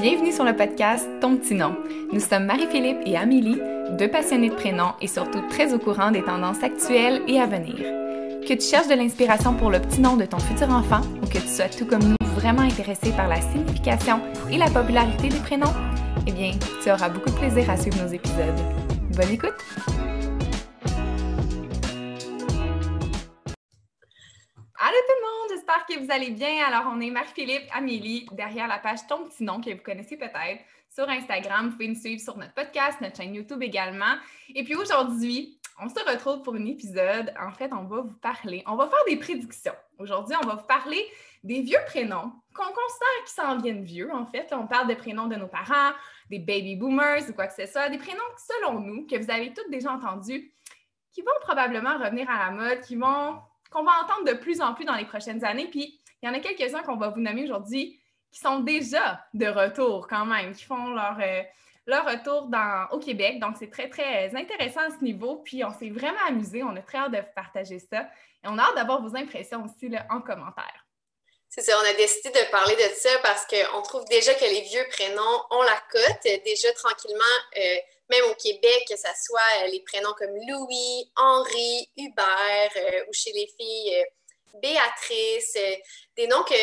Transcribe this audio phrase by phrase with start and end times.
[0.00, 1.76] Bienvenue sur le podcast Ton petit nom.
[2.12, 3.60] Nous sommes Marie-Philippe et Amélie,
[3.98, 7.74] deux passionnés de prénoms et surtout très au courant des tendances actuelles et à venir.
[8.46, 11.38] Que tu cherches de l'inspiration pour le petit nom de ton futur enfant ou que
[11.38, 14.20] tu sois tout comme nous vraiment intéressé par la signification
[14.52, 15.74] et la popularité des prénoms,
[16.28, 18.54] eh bien, tu auras beaucoup de plaisir à suivre nos épisodes.
[19.16, 20.07] Bonne écoute!
[24.80, 26.64] Allô tout le monde, j'espère que vous allez bien.
[26.64, 30.62] Alors, on est Marie-Philippe, Amélie, derrière la page Ton petit nom que vous connaissez peut-être
[30.88, 31.66] sur Instagram.
[31.66, 34.14] Vous pouvez nous suivre sur notre podcast, notre chaîne YouTube également.
[34.54, 37.34] Et puis aujourd'hui, on se retrouve pour un épisode.
[37.40, 39.74] En fait, on va vous parler, on va faire des prédictions.
[39.98, 41.04] Aujourd'hui, on va vous parler
[41.42, 44.14] des vieux prénoms qu'on considère qui s'en viennent vieux.
[44.14, 45.90] En fait, on parle des prénoms de nos parents,
[46.30, 48.20] des baby boomers ou quoi que ce soit, des prénoms
[48.60, 50.52] selon nous que vous avez tous déjà entendus,
[51.12, 54.74] qui vont probablement revenir à la mode, qui vont qu'on va entendre de plus en
[54.74, 55.68] plus dans les prochaines années.
[55.68, 58.00] Puis, il y en a quelques-uns qu'on va vous nommer aujourd'hui
[58.30, 61.42] qui sont déjà de retour quand même, qui font leur, euh,
[61.86, 63.40] leur retour dans, au Québec.
[63.40, 65.36] Donc, c'est très, très intéressant à ce niveau.
[65.36, 66.62] Puis, on s'est vraiment amusé.
[66.62, 68.02] On a très hâte de partager ça.
[68.44, 70.84] Et on a hâte d'avoir vos impressions aussi là, en commentaire.
[71.48, 74.60] C'est ça, on a décidé de parler de ça parce qu'on trouve déjà que les
[74.60, 76.42] vieux prénoms ont la cote.
[76.44, 77.24] Déjà, tranquillement,
[77.56, 77.76] euh,
[78.10, 83.12] même au Québec, que ce soit euh, les prénoms comme Louis, Henri, Hubert, euh, ou
[83.12, 84.04] chez les filles, euh,
[84.60, 85.56] Béatrice,
[86.16, 86.54] des noms que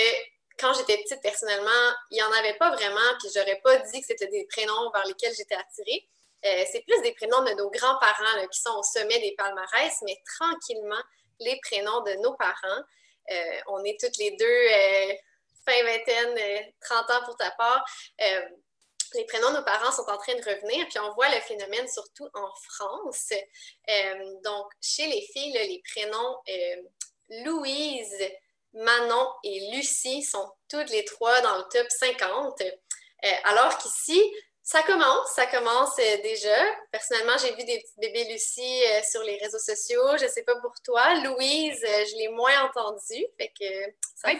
[0.57, 4.07] quand j'étais petite, personnellement, il n'y en avait pas vraiment, puis j'aurais pas dit que
[4.07, 6.07] c'était des prénoms vers lesquels j'étais attirée.
[6.41, 11.01] c'est plus des prénoms de nos grands-parents qui sont au sommet des palmarès, mais tranquillement,
[11.39, 12.83] les prénoms de nos parents.
[13.67, 14.67] on est toutes les deux
[15.65, 17.85] fin vingtaine, 30 ans pour ta part
[19.13, 21.87] les prénoms de nos parents sont en train de revenir, puis on voit le phénomène
[21.87, 23.31] surtout en France.
[23.89, 26.75] Euh, donc, chez les filles, les prénoms euh,
[27.45, 28.17] Louise,
[28.73, 32.61] Manon et Lucie sont toutes les trois dans le top 50.
[32.61, 34.21] Euh, alors qu'ici,
[34.65, 36.57] ça commence, ça commence déjà.
[36.91, 40.17] Personnellement, j'ai vu des petites bébés Lucie sur les réseaux sociaux.
[40.19, 41.03] Je ne sais pas pour toi.
[41.23, 43.25] Louise, je l'ai moins entendue.
[43.37, 44.31] Fait que ça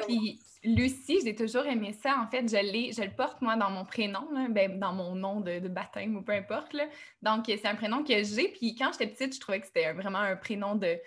[0.63, 2.15] Lucie, j'ai toujours aimé ça.
[2.17, 5.59] En fait, je, je le porte moi dans mon prénom, ben, dans mon nom de,
[5.59, 6.75] baptême ou peu importe.
[7.21, 8.47] Donc, c'est un prénom que j'ai.
[8.47, 10.99] Puis quand j'étais petite, je trouvais que c'était vraiment un prénom de,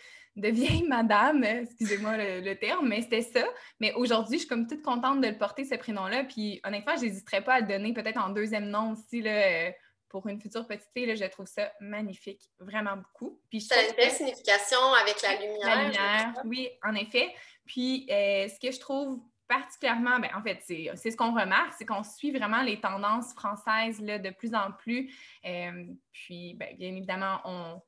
[0.47, 3.44] vieille madame, excusez-moi le, terme, mais c'était ça.
[3.81, 6.25] Mais aujourd'hui, je suis comme toute contente de le porter, ce prénom-là.
[6.25, 9.21] Puis honnêtement, je n'hésiterais pas à le donner peut-être en deuxième nom aussi.
[9.21, 9.72] Là,
[10.09, 13.41] pour une future petite fille, je trouve ça magnifique, vraiment beaucoup.
[13.50, 15.66] Puis ça a une belle signification avec la lumière.
[15.66, 17.34] La lumière, oui, en effet.
[17.66, 21.87] Puis euh, ce que je trouve particulièrement, ben, en fait, c'est ce qu'on remarque, c'est
[21.87, 25.12] qu'on suit vraiment les tendances françaises là, de plus en plus.
[25.47, 27.81] Euh, puis, ben, bien évidemment, on,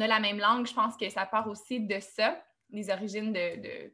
[0.00, 0.66] a la même langue.
[0.66, 3.92] Je pense que ça part aussi de ça, les origines de,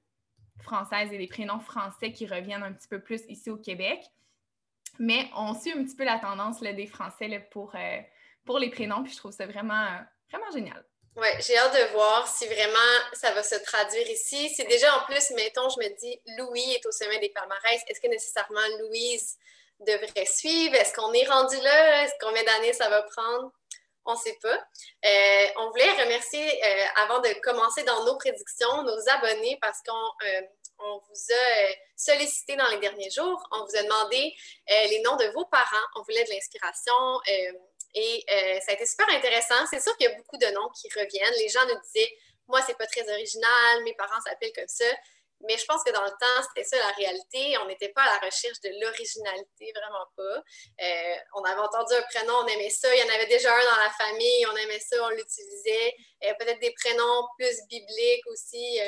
[0.62, 4.00] françaises et les prénoms français qui reviennent un petit peu plus ici au Québec.
[4.98, 8.00] Mais on suit un petit peu la tendance des Français euh,
[8.44, 9.86] pour les prénoms, puis je trouve ça vraiment,
[10.30, 10.84] vraiment génial.
[11.16, 14.50] Oui, j'ai hâte de voir si vraiment ça va se traduire ici.
[14.54, 17.80] C'est déjà en plus, mettons, je me dis, Louis est au sommet des palmarès.
[17.88, 19.38] Est-ce que nécessairement Louise
[19.80, 20.74] devrait suivre?
[20.74, 22.04] Est-ce qu'on est rendu là?
[22.04, 23.50] Est-ce combien d'années ça va prendre?
[24.06, 24.56] On ne sait pas.
[25.04, 30.26] Euh, on voulait remercier, euh, avant de commencer dans nos prédictions, nos abonnés parce qu'on
[30.26, 30.42] euh,
[30.78, 33.42] vous a sollicité dans les derniers jours.
[33.50, 34.34] On vous a demandé
[34.68, 35.86] les noms de vos parents.
[35.96, 36.94] On voulait de l'inspiration
[37.94, 38.24] et
[38.64, 39.66] ça a été super intéressant.
[39.70, 41.34] C'est sûr qu'il y a beaucoup de noms qui reviennent.
[41.38, 42.12] Les gens nous disaient,
[42.48, 44.84] moi, c'est pas très original, mes parents s'appellent comme ça.
[45.42, 47.56] Mais je pense que dans le temps, c'était ça la réalité.
[47.62, 50.42] On n'était pas à la recherche de l'originalité, vraiment pas.
[50.82, 52.94] Euh, on avait entendu un prénom, on aimait ça.
[52.94, 55.94] Il y en avait déjà un dans la famille, on aimait ça, on l'utilisait.
[56.24, 58.80] Euh, peut-être des prénoms plus bibliques aussi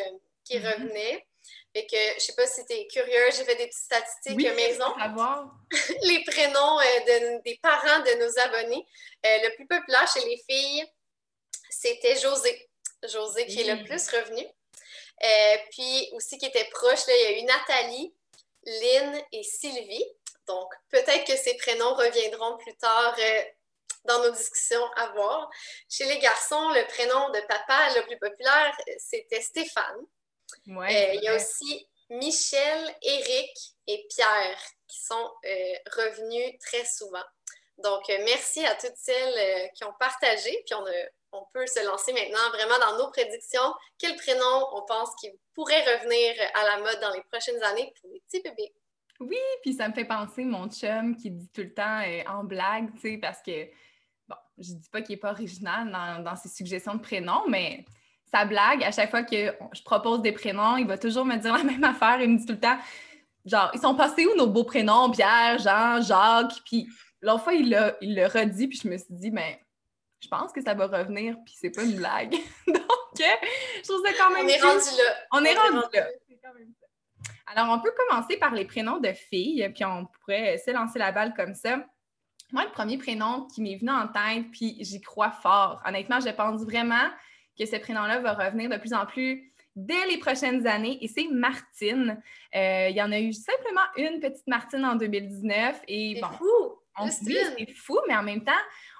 [0.44, 0.72] qui mm-hmm.
[0.72, 1.26] revenaient.
[1.74, 4.50] Fait que je sais pas si tu es curieux, j'ai fait des petites statistiques oui,
[4.54, 4.86] maison.
[4.98, 5.54] Savoir.
[6.02, 8.86] les prénoms euh, des parents de nos abonnés.
[9.26, 10.84] Euh, le plus populaire chez les filles,
[11.68, 12.70] c'était José.
[13.04, 14.44] José qui est le plus revenu.
[15.22, 18.14] Euh, puis aussi qui était proche, là, il y a eu Nathalie,
[18.64, 20.06] Lynn et Sylvie.
[20.46, 23.16] Donc peut-être que ces prénoms reviendront plus tard
[24.04, 25.50] dans nos discussions à voir.
[25.88, 30.06] Chez les garçons, le prénom de papa le plus populaire, c'était Stéphane.
[30.68, 33.50] Euh, il y a aussi Michel, Eric
[33.86, 37.24] et Pierre qui sont euh, revenus très souvent.
[37.78, 40.50] Donc, euh, merci à toutes celles qui ont partagé.
[40.66, 40.84] Puis, on,
[41.32, 43.72] on, peut se lancer maintenant vraiment dans nos prédictions.
[43.98, 48.10] Quel prénom on pense qui pourrait revenir à la mode dans les prochaines années pour
[48.10, 48.72] les petits bébés?
[49.20, 52.92] Oui, puis ça me fait penser mon chum qui dit tout le temps en blague,
[52.94, 53.64] tu sais, parce que,
[54.28, 57.84] bon, je dis pas qu'il n'est pas original dans, ses suggestions de prénoms, mais
[58.30, 61.56] sa blague, à chaque fois que je propose des prénoms, il va toujours me dire
[61.56, 62.20] la même affaire.
[62.20, 62.78] Il me dit tout le temps
[63.48, 66.86] genre, ils sont passés où nos beaux prénoms, Pierre, Jean, Jacques, puis
[67.20, 69.67] l'autre fois, il il redit, puis je me suis dit, mais ben,
[70.20, 72.32] je pense que ça va revenir, puis c'est pas une blague.
[72.66, 72.82] Donc,
[73.16, 74.46] je trouve ça quand même.
[74.46, 75.14] On est rendu là.
[75.32, 76.08] On, est rendu, là.
[77.46, 81.12] Alors, on peut commencer par les prénoms de filles, puis on pourrait se lancer la
[81.12, 81.84] balle comme ça.
[82.52, 85.82] Moi, le premier prénom qui m'est venu en tête, puis j'y crois fort.
[85.86, 87.08] Honnêtement, je pense vraiment
[87.58, 91.28] que ce prénom-là va revenir de plus en plus dès les prochaines années, et c'est
[91.30, 92.20] Martine.
[92.54, 95.82] Euh, il y en a eu simplement une petite Martine en 2019.
[95.86, 96.80] Et bon, fou!
[97.00, 98.52] On, c'est fou, mais en même temps,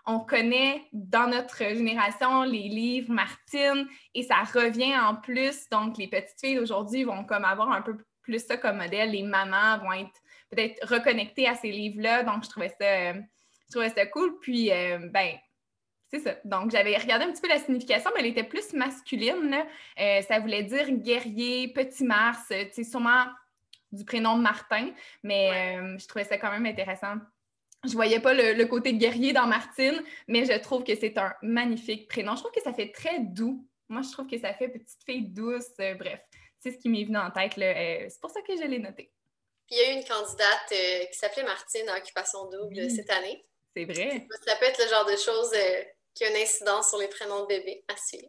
[0.08, 5.68] on connaît dans notre génération les livres Martine et ça revient en plus.
[5.70, 9.10] Donc, les petites filles d'aujourd'hui vont comme avoir un peu plus ça comme modèle.
[9.10, 10.20] Les mamans vont être
[10.50, 12.22] peut-être reconnectées à ces livres-là.
[12.22, 14.38] Donc, je trouvais ça, je trouvais ça cool.
[14.40, 15.36] Puis, euh, ben,
[16.10, 16.36] c'est ça.
[16.42, 19.62] Donc, j'avais regardé un petit peu la signification, mais elle était plus masculine.
[20.00, 23.26] Euh, ça voulait dire guerrier, petit Mars, c'est sûrement
[23.92, 24.88] du prénom Martin,
[25.22, 27.16] mais euh, je trouvais ça quand même intéressant.
[27.84, 32.08] Je voyais pas le, côté guerrier dans Martine, mais je trouve que c'est un magnifique
[32.08, 32.34] prénom.
[32.34, 33.64] Je trouve que ça fait très doux.
[33.88, 35.70] Moi, je trouve que ça fait petite fille douce.
[35.78, 36.20] bref,
[36.58, 37.52] c'est ce qui m'est venu en tête.
[37.56, 39.12] c'est pour ça que je l'ai noté.
[39.68, 43.10] Puis il y a eu une candidate euh, qui s'appelait Martine à Occupation Double cette
[43.10, 43.44] année.
[43.76, 44.26] C'est vrai.
[44.46, 45.84] Ça peut être le genre de chose euh,
[46.14, 48.28] qui a une incidence sur les prénoms de bébé à suivre.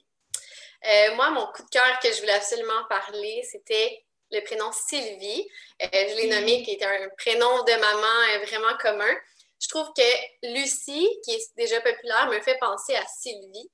[0.86, 5.48] Euh, moi, mon coup de cœur que je voulais absolument parler, c'était le prénom Sylvie.
[5.82, 9.16] je l'ai nommé, qui était un prénom de maman vraiment commun.
[9.60, 13.70] Je trouve que Lucie, qui est déjà populaire, me fait penser à Sylvie.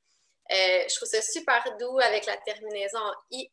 [0.50, 3.00] je trouve ça super doux avec la terminaison
[3.32, 3.50] IE.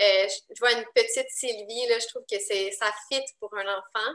[0.00, 4.12] Euh, je vois une petite Sylvie, là, je trouve que ça fit pour un enfant.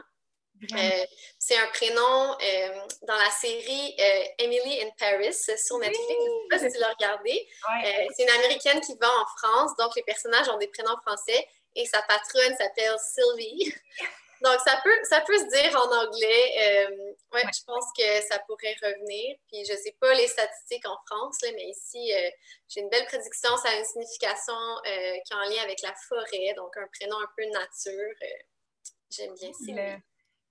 [0.74, 1.06] Euh,
[1.38, 3.96] c'est un prénom euh, dans la série
[4.38, 6.08] Emily in Paris sur Netflix.
[6.10, 7.48] je ne sais pas si tu l'as regardé.
[8.16, 11.46] c'est une Américaine qui va en France, donc les personnages ont des prénoms français
[11.76, 13.72] et sa patronne s'appelle Sylvie.
[14.42, 16.88] Donc, ça peut, ça peut se dire en anglais.
[16.88, 19.36] Euh, ouais, je pense que ça pourrait revenir.
[19.48, 22.30] Puis, je ne sais pas les statistiques en France, là, mais ici, euh,
[22.68, 23.56] j'ai une belle prédiction.
[23.56, 27.16] Ça a une signification euh, qui est en lien avec la forêt, donc un prénom
[27.16, 28.14] un peu nature.
[29.10, 29.98] J'aime bien ça.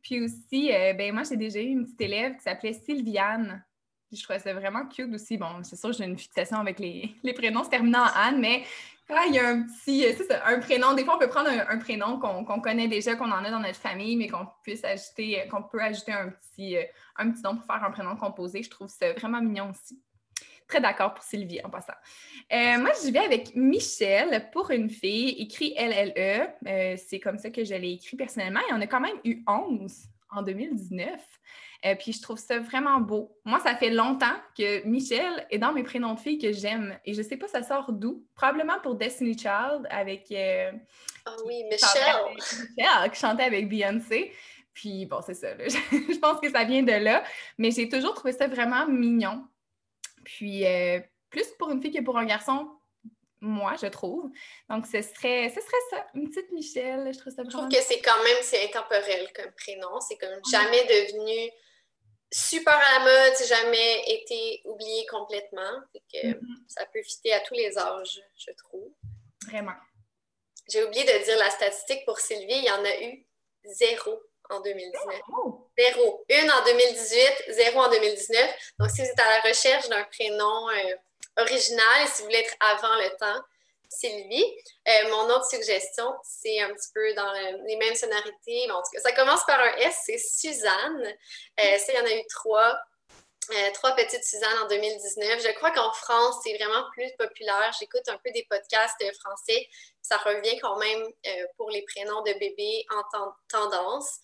[0.02, 3.66] Puis aussi, ben moi, j'ai déjà eu une petite élève qui s'appelait Sylviane.
[4.12, 5.38] Je trouvais ça vraiment cute aussi.
[5.38, 8.64] Bon, c'est sûr, j'ai une fixation avec les, les prénoms se terminant en Anne, mais
[9.10, 10.94] ah, il y a un petit, euh, c'est ça, un prénom.
[10.94, 13.80] Des fois, on peut prendre un, prénom qu'on connaît déjà, qu'on en a dans notre
[13.80, 16.84] famille, mais qu'on puisse ajouter, euh, qu'on peut ajouter un petit, euh,
[17.16, 18.64] un petit nom pour faire un prénom composé.
[18.64, 20.02] Je trouve ça vraiment mignon aussi.
[20.68, 21.94] Très d'accord pour Sylvie en passant.
[22.52, 26.98] moi, je vais avec Michel pour une fille, écrit LLE.
[26.98, 28.60] c'est comme ça que je l'ai écrit personnellement.
[28.68, 31.10] Il y en a quand même eu 11 en 2019.
[31.86, 33.38] Euh, puis je trouve ça vraiment beau.
[33.46, 36.98] Moi, ça fait longtemps que Michel est dans mes prénoms de filles que j'aime.
[37.06, 38.26] Et je sais pas, ça sort d'où?
[38.36, 40.32] Probablement pour Destiny Child avec.
[40.32, 40.72] Euh,
[41.28, 42.36] oh oui, Michelle.
[42.36, 44.34] Michelle, qui chantait avec Beyoncé.
[44.74, 45.50] Puis bon, c'est ça.
[45.68, 47.24] je pense que ça vient de là.
[47.58, 49.46] Mais j'ai toujours trouvé ça vraiment mignon.
[50.24, 51.00] Puis euh,
[51.30, 52.70] plus pour une fille que pour un garçon,
[53.40, 54.32] moi, je trouve.
[54.70, 57.12] Donc, ce serait, ce serait ça, une petite Michelle.
[57.14, 60.00] Je trouve ça Je trouve que c'est quand même, c'est intemporel comme prénom.
[60.00, 61.52] C'est comme jamais devenu
[62.32, 65.82] super à la mode, c'est jamais été oublié complètement.
[65.94, 66.68] que mm-hmm.
[66.68, 68.92] Ça peut fitter à tous les âges, je trouve.
[69.48, 69.76] Vraiment.
[70.70, 73.26] J'ai oublié de dire la statistique pour Sylvie, il y en a eu
[73.64, 75.22] zéro en 2019.
[75.78, 76.26] Zéro.
[76.30, 78.56] Une en 2018, zéro en 2019.
[78.80, 80.96] Donc, si vous êtes à la recherche d'un prénom euh,
[81.38, 83.44] original et si vous voulez être avant le temps,
[83.90, 84.46] Sylvie.
[84.88, 87.32] Euh, mon autre suggestion, c'est un petit peu dans
[87.66, 88.70] les mêmes sonorités.
[88.72, 91.14] en tout cas, ça commence par un S, c'est Suzanne.
[91.60, 92.78] Euh, ça, il y en a eu trois.
[93.50, 95.42] Euh, trois petites Suzanne en 2019.
[95.42, 97.72] Je crois qu'en France, c'est vraiment plus populaire.
[97.80, 99.70] J'écoute un peu des podcasts français.
[100.02, 101.08] Ça revient quand même
[101.56, 103.04] pour les prénoms de bébés en
[103.48, 104.20] tendance.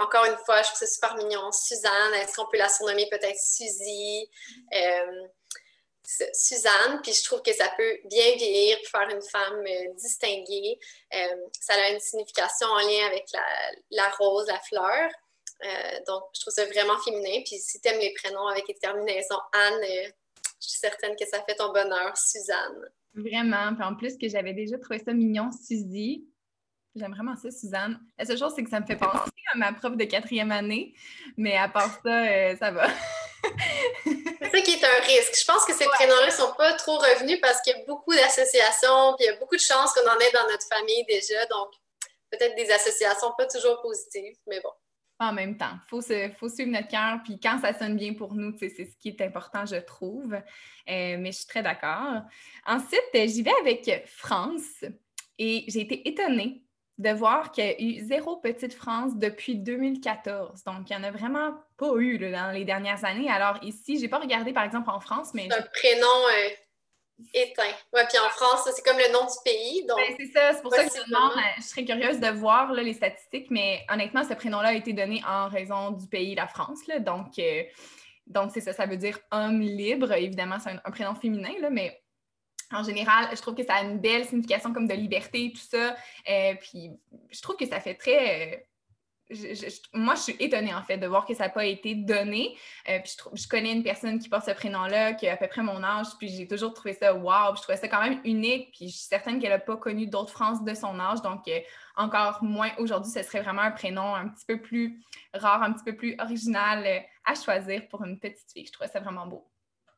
[0.00, 1.50] encore une fois, je trouve ça super mignon.
[1.50, 4.28] Suzanne, est-ce qu'on peut la surnommer peut-être Suzy?
[6.04, 10.78] Suzanne, puis je trouve que ça peut bien vieillir faire une femme euh, distinguée.
[11.14, 13.24] Euh, ça a une signification en lien avec
[13.90, 15.10] la, rose, la fleur.
[15.64, 17.42] Euh, donc, je trouve ça vraiment féminin.
[17.44, 19.84] Puis si tu aimes les prénoms avec les terminaisons Anne,
[20.60, 22.90] je suis certaine que ça fait ton bonheur, Suzanne.
[23.14, 23.74] Vraiment.
[23.74, 26.26] Puis en plus que j'avais déjà trouvé ça mignon, Suzy.
[26.94, 28.00] J'aime vraiment ça, Suzanne.
[28.18, 30.94] La seule chose, c'est que ça me fait penser à ma prof de quatrième année.
[31.36, 32.88] Mais à part ça, ça va.
[34.52, 35.34] ça qui est un risque.
[35.38, 38.14] Je pense que ces prénoms-là ne sont pas trop revenus parce qu'il y a beaucoup
[38.14, 41.44] d'associations, puis il y a beaucoup de chances qu'on en ait dans notre famille déjà.
[41.46, 41.72] Donc,
[42.30, 44.70] peut-être des associations pas toujours positives, mais bon.
[45.20, 46.00] En même temps, il faut,
[46.36, 49.20] faut, suivre notre cœur, puis quand ça sonne bien pour nous, c'est ce qui est
[49.20, 50.34] important, je trouve.
[50.34, 50.40] Euh,
[50.86, 52.22] mais je suis très d'accord.
[52.66, 54.84] Ensuite, j'y vais avec France
[55.38, 56.64] et j'ai été étonnée
[57.02, 60.62] de voir qu'il y a eu zéro Petite France depuis 2014.
[60.64, 63.28] Donc, il n'y en a vraiment pas eu dans les dernières années.
[63.28, 65.48] Alors, ici, je n'ai pas regardé, par exemple, en France, mais...
[65.50, 66.48] C'est un prénom euh,
[67.34, 67.74] éteint.
[67.92, 69.84] Oui, puis en France, c'est comme le nom du pays.
[69.84, 69.98] Donc...
[69.98, 71.32] Ben, c'est ça, c'est pour ça que je demande.
[71.32, 75.22] Euh, je serais curieuse de voir les statistiques, mais honnêtement, ce prénom-là a été donné
[75.26, 76.78] en raison du pays, la France.
[77.00, 77.62] donc, euh,
[78.28, 80.12] donc c'est ça, ça veut dire homme libre.
[80.12, 82.00] Évidemment, c'est un, prénom féminin, là, mais
[82.72, 85.96] en général, je trouve que ça a une belle signification comme de liberté, tout ça.
[86.28, 86.90] Euh, puis
[87.30, 88.54] je trouve que ça fait très.
[88.54, 88.56] Euh,
[89.94, 92.56] moi, je suis étonnée en fait de voir que ça n'a pas été donné.
[92.88, 95.62] Euh, puis je, connais une personne qui porte ce prénom-là, qui a à peu près
[95.62, 97.56] mon âge, puis j'ai toujours trouvé ça wow.
[97.56, 98.72] je trouvais ça quand même unique.
[98.72, 101.22] Puis je suis certaine qu'elle n'a pas connu d'autres France de son âge.
[101.22, 101.48] Donc,
[101.96, 105.00] encore moins aujourd'hui, ce serait vraiment un prénom un petit peu plus
[105.32, 108.66] rare, un petit peu plus original à choisir pour une petite fille.
[108.66, 109.51] Je trouvais ça vraiment beau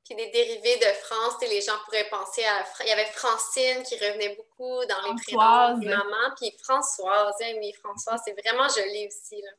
[0.05, 2.65] puis des dérivés de France, les gens pourraient penser à...
[2.81, 7.55] Il y avait Francine qui revenait beaucoup dans les prénoms de maman, puis Françoise, hein,
[7.59, 9.41] oui, Françoise, c'est vraiment joli aussi.
[9.41, 9.51] Là.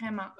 [0.00, 0.30] Vraiment.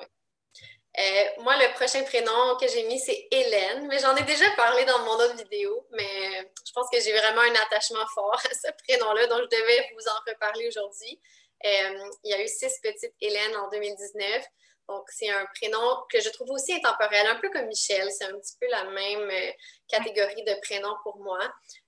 [0.96, 4.84] Euh, moi, le prochain prénom que j'ai mis, c'est Hélène, mais j'en ai déjà parlé
[4.84, 8.70] dans mon autre vidéo, mais je pense que j'ai vraiment un attachement fort à ce
[8.86, 11.20] prénom-là, donc je devais vous en reparler aujourd'hui.
[11.64, 14.44] Euh, il y a eu six petites Hélène en 2019.
[14.88, 18.10] Donc, c'est un prénom que je trouve aussi intemporel, un peu comme Michel.
[18.10, 19.50] C'est un petit peu la même euh,
[19.88, 21.40] catégorie de prénom pour moi.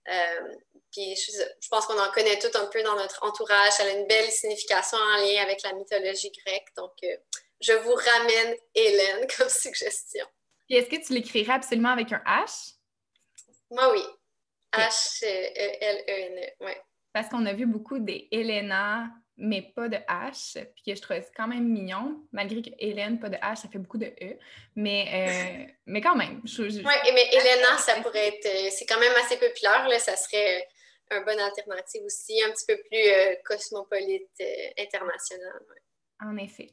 [0.08, 0.54] Euh,
[0.92, 3.72] puis, je, pense qu'on en connaît tout un peu dans notre entourage.
[3.80, 6.68] Elle a une belle signification en lien avec la mythologie grecque.
[6.76, 7.16] Donc, euh,
[7.60, 10.26] je vous ramène Hélène comme suggestion.
[10.68, 12.76] Et est-ce que tu l'écrirais absolument avec un H?
[13.70, 14.04] Moi, oui.
[14.72, 16.72] H-E-L-E-N-E, oui.
[17.12, 21.26] Parce qu'on a vu beaucoup des Helena mais pas de H, puis que je trouvais
[21.36, 24.38] quand même mignon, malgré que Hélène, pas de H, ça fait beaucoup de E,
[24.74, 26.40] mais, euh, mais quand même.
[26.44, 30.66] Oui, mais Elena, ça pourrait être, euh, c'est quand même assez populaire, là, ça serait
[31.10, 34.42] un bon alternative aussi, un petit peu plus euh, cosmopolite,
[34.78, 35.60] international.
[36.20, 36.70] En effet.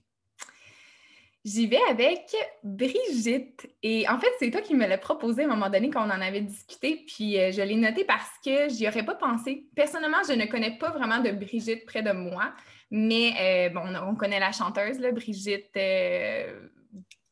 [1.45, 2.33] J'y vais avec
[2.63, 3.69] Brigitte.
[3.81, 6.09] Et en fait, c'est toi qui me l'as proposé à un moment donné quand on
[6.09, 7.03] en avait discuté.
[7.05, 9.67] Puis euh, je l'ai noté parce que j'y aurais pas pensé.
[9.75, 12.53] Personnellement, je ne connais pas vraiment de Brigitte près de moi.
[12.91, 15.75] Mais euh, bon, on, connaît la chanteuse, là, Brigitte.
[15.75, 16.69] Euh...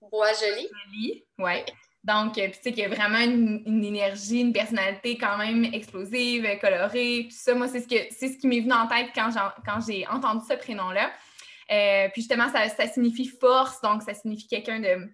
[0.02, 0.68] Bois-Jolie.
[0.92, 1.64] Oui, ouais.
[2.04, 7.28] Donc, tu sais qu'il y a vraiment une, énergie, une personnalité quand même explosive, colorée,
[7.30, 7.54] tout ça.
[7.54, 9.30] Moi, c'est ce, que, c'est ce qui m'est venu en tête quand
[9.88, 11.12] j'ai entendu ce prénom-là.
[11.72, 15.10] Euh, puis justement, ça, signifie force, donc ça signifie quelqu'un de.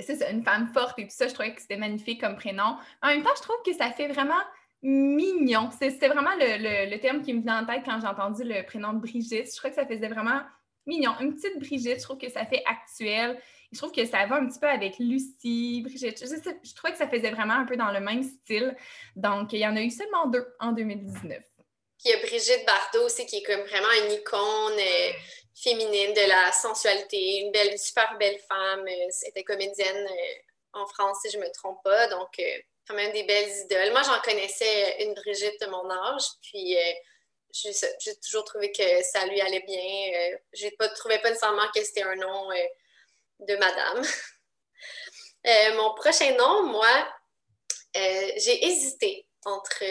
[0.00, 1.28] C'est une femme forte et tout ça.
[1.28, 2.76] Je trouvais que c'était magnifique comme prénom.
[3.02, 4.40] En même temps, je trouve que ça fait vraiment
[4.82, 5.70] mignon.
[5.70, 9.00] C'était vraiment le, terme qui me venait en tête quand j'ai entendu le prénom de
[9.00, 9.52] Brigitte.
[9.52, 10.40] Je crois que ça faisait vraiment
[10.86, 11.12] mignon.
[11.20, 13.38] Une petite Brigitte, je trouve que ça fait actuel.
[13.70, 16.20] Je trouve que ça va un petit peu avec Lucie, Brigitte.
[16.20, 18.76] Je, je trouvais que ça faisait vraiment un peu dans le même style.
[19.14, 21.42] Donc, il y en a eu seulement deux en 2019.
[22.02, 24.78] Puis il y a Brigitte Bardot aussi, qui est comme vraiment une icône.
[24.78, 25.12] Euh,
[25.54, 28.86] féminine, de la sensualité, une belle, super belle femme.
[28.86, 32.08] Euh, était comédienne euh, en France, si je ne me trompe pas.
[32.08, 33.92] Donc, euh, quand même des belles idoles.
[33.92, 36.76] Moi, j'en connaissais une Brigitte de mon âge, puis
[37.52, 40.38] j'ai toujours trouvé que ça lui allait bien.
[40.52, 42.48] je ne trouvais pas nécessairement que c'était un nom
[43.38, 44.02] de madame.
[45.76, 47.14] mon prochain nom, moi,
[47.94, 49.84] j'ai hésité entre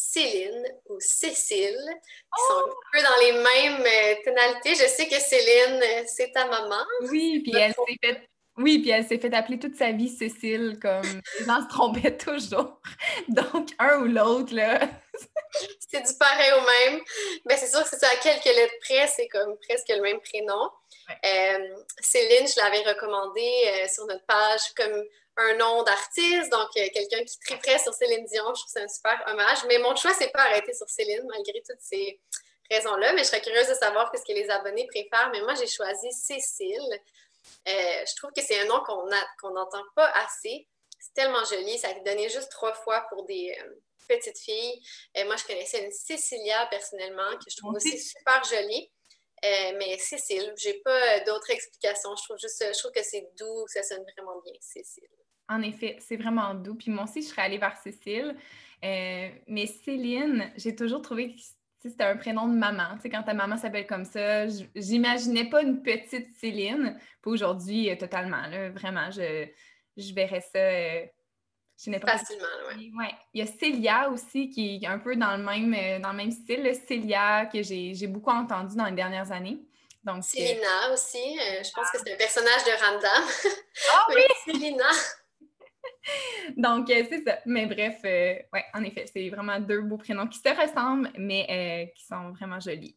[0.00, 4.74] Céline ou Cécile, qui sont un peu dans les mêmes euh, tonalités.
[4.74, 6.82] Je sais que Céline, euh, c'est ta maman.
[7.10, 8.26] Oui, puis elle s'est fait
[8.56, 11.02] oui, puis elle s'est fait appeler toute sa vie Cécile, comme
[11.38, 12.80] les gens se trompaient toujours.
[13.28, 14.80] Donc, un ou l'autre, là.
[15.90, 17.00] c'est du pareil au même.
[17.46, 20.70] Mais c'est sûr que c'est à quelques lettres près, c'est comme presque le même prénom.
[21.24, 25.04] Euh, Céline, je l'avais recommandé sur notre page comme
[25.40, 28.44] un nom d'artiste, donc euh, quelqu'un qui triperait sur Céline Dion.
[28.54, 29.58] Je trouve c'est un super hommage.
[29.68, 32.20] Mais mon choix s'est pas arrêté sur Céline, malgré toutes ces
[32.70, 33.12] raisons-là.
[33.14, 35.30] Mais je serais curieuse de savoir ce que les abonnés préfèrent.
[35.32, 37.00] Mais moi, j'ai choisi Cécile.
[37.68, 40.68] Euh, je trouve que c'est un nom qu'on n'entend pas assez.
[40.98, 41.78] C'est tellement joli.
[41.78, 44.82] Ça a été donné juste trois fois pour des euh, petites filles.
[45.24, 48.90] moi, je connaissais une Cécilia personnellement, que je trouve aussi super jolie.
[49.42, 52.14] mais Cécile, j'ai pas d'autres explications.
[52.14, 55.08] Je trouve juste, je trouve que c'est doux, que ça sonne vraiment bien, Cécile.
[55.50, 56.76] En effet, c'est vraiment doux.
[56.76, 58.36] Puis moi aussi, je serais allée vers Cécile.
[58.84, 61.40] Euh, mais Céline, j'ai toujours trouvé que
[61.82, 62.94] c'était un prénom de maman.
[62.94, 66.96] Tu sais, quand ta maman s'appelle comme ça, j'imaginais pas une petite Céline.
[67.20, 69.48] Puis aujourd'hui, euh, totalement, là, vraiment, je,
[69.96, 70.58] je verrais ça.
[70.58, 71.06] Euh,
[72.06, 72.92] Facilement, oui.
[72.94, 73.10] Ouais.
[73.32, 76.30] Il y a Célia aussi qui est un peu dans le même, dans le même
[76.30, 76.70] style.
[76.86, 79.58] Célia, que j'ai beaucoup entendu dans les dernières années.
[80.04, 81.38] Donc, Célina aussi.
[81.38, 83.54] je pense que c'est un personnage de Random.
[83.94, 84.22] Ah oui!
[84.44, 84.90] Célina.
[86.56, 87.38] Donc, euh, c'est ça.
[87.46, 91.46] Mais bref, euh, ouais, en effet, c'est vraiment deux beaux prénoms qui se ressemblent, mais
[91.50, 92.96] euh, qui sont vraiment jolis.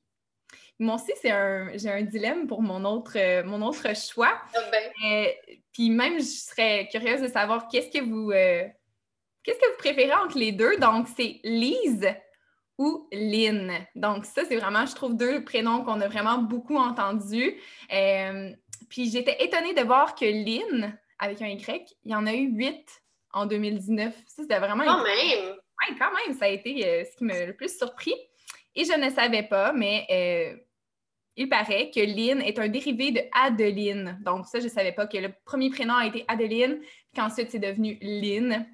[0.80, 4.42] Moi aussi, c'est un, j'ai un dilemme pour mon autre, euh, mon autre choix.
[4.56, 4.84] Ah ben.
[5.06, 5.28] Euh,
[5.72, 8.68] puis même, je serais curieuse de savoir qu'est-ce que vous, euh,
[9.44, 10.78] qu'est-ce que vous préférez entre les deux?
[10.78, 12.10] Donc, c'est Lise
[12.80, 13.72] ou Lynn.
[13.96, 17.56] Donc, ça, c'est vraiment, je trouve, deux prénoms qu'on a vraiment beaucoup entendus.
[18.90, 22.50] puis j'étais étonnée de voir que Lynn, avec un Y, il y en a eu
[22.50, 23.02] huit
[23.32, 24.14] en 2019.
[24.28, 24.84] Ça, c'était vraiment...
[24.84, 25.56] Quand même!
[25.56, 28.14] Oui, quand même, ça a été ce qui m'a le plus surpris.
[28.76, 30.58] Et je ne savais pas, mais euh,
[31.36, 34.20] il paraît que Lynn est un dérivé de Adeline.
[34.26, 37.52] Donc, ça, je ne savais pas que le premier prénom a été Adeline, puis qu'ensuite,
[37.52, 38.66] c'est devenu Lynn.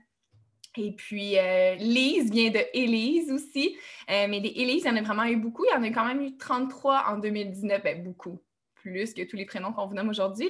[0.77, 3.77] Et puis, euh, Lise vient de Élise aussi.
[4.09, 5.65] Euh, mais des Élise, il y en a vraiment eu beaucoup.
[5.65, 7.83] Il y en a quand même eu 33 en 2019.
[7.83, 8.39] Ben, beaucoup.
[8.81, 10.49] Plus que tous les prénoms qu'on vous nomme aujourd'hui.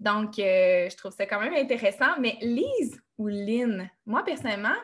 [0.00, 2.18] Donc, je trouve ça quand même intéressant.
[2.18, 4.76] Mais Lise ou Lynn, moi, personnellement,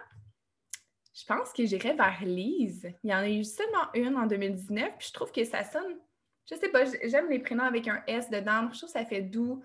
[1.13, 2.93] je pense que j'irais vers Lise.
[3.05, 5.99] Il y en a eu seulement une en 2019, puis je trouve que ça sonne.
[6.51, 8.69] Je sais pas, j'aime les prénoms avec un S dedans.
[8.73, 9.63] Je trouve que ça fait doux.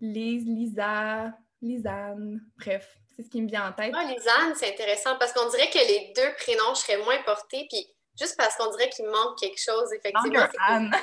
[0.00, 2.40] Lise, Lisa, Lisanne.
[2.56, 3.92] Bref, c'est ce qui me vient en tête.
[3.94, 7.86] Ah, Lisanne, c'est intéressant parce qu'on dirait que les deux prénoms seraient moins portés, puis
[8.18, 10.46] juste parce qu'on dirait qu'il manque quelque chose, effectivement.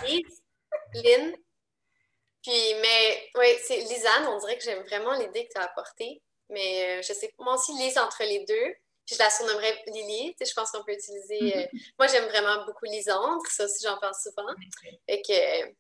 [0.08, 0.42] Lise,
[0.96, 1.36] Lynn.
[2.42, 6.22] Puis, mais, oui, c'est Lisanne, on dirait que j'aime vraiment l'idée que tu as apportée.
[6.50, 8.76] Mais euh, je sais, moi aussi, Lise entre les deux.
[9.06, 10.36] Puis je la surnommerais Lily.
[10.38, 11.58] Tu sais, je pense qu'on peut utiliser.
[11.58, 11.66] Euh,
[12.00, 13.42] moi, j'aime vraiment beaucoup Lisandre.
[13.50, 14.48] Ça aussi, j'en parle souvent.
[15.10, 15.72] Fait que.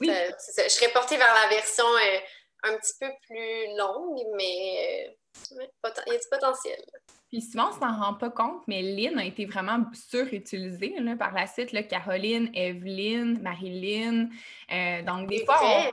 [0.00, 0.08] Oui.
[0.08, 2.18] je serais portée vers la version euh,
[2.64, 5.64] un petit peu plus longue, mais euh,
[6.06, 6.80] il y a du potentiel.
[7.28, 11.34] Puis souvent, on ne s'en rend pas compte, mais Lynn a été vraiment surutilisée par
[11.34, 11.72] la suite.
[11.72, 14.30] Là, Caroline, Evelyne, Marilyn.
[15.04, 15.90] donc, des fois,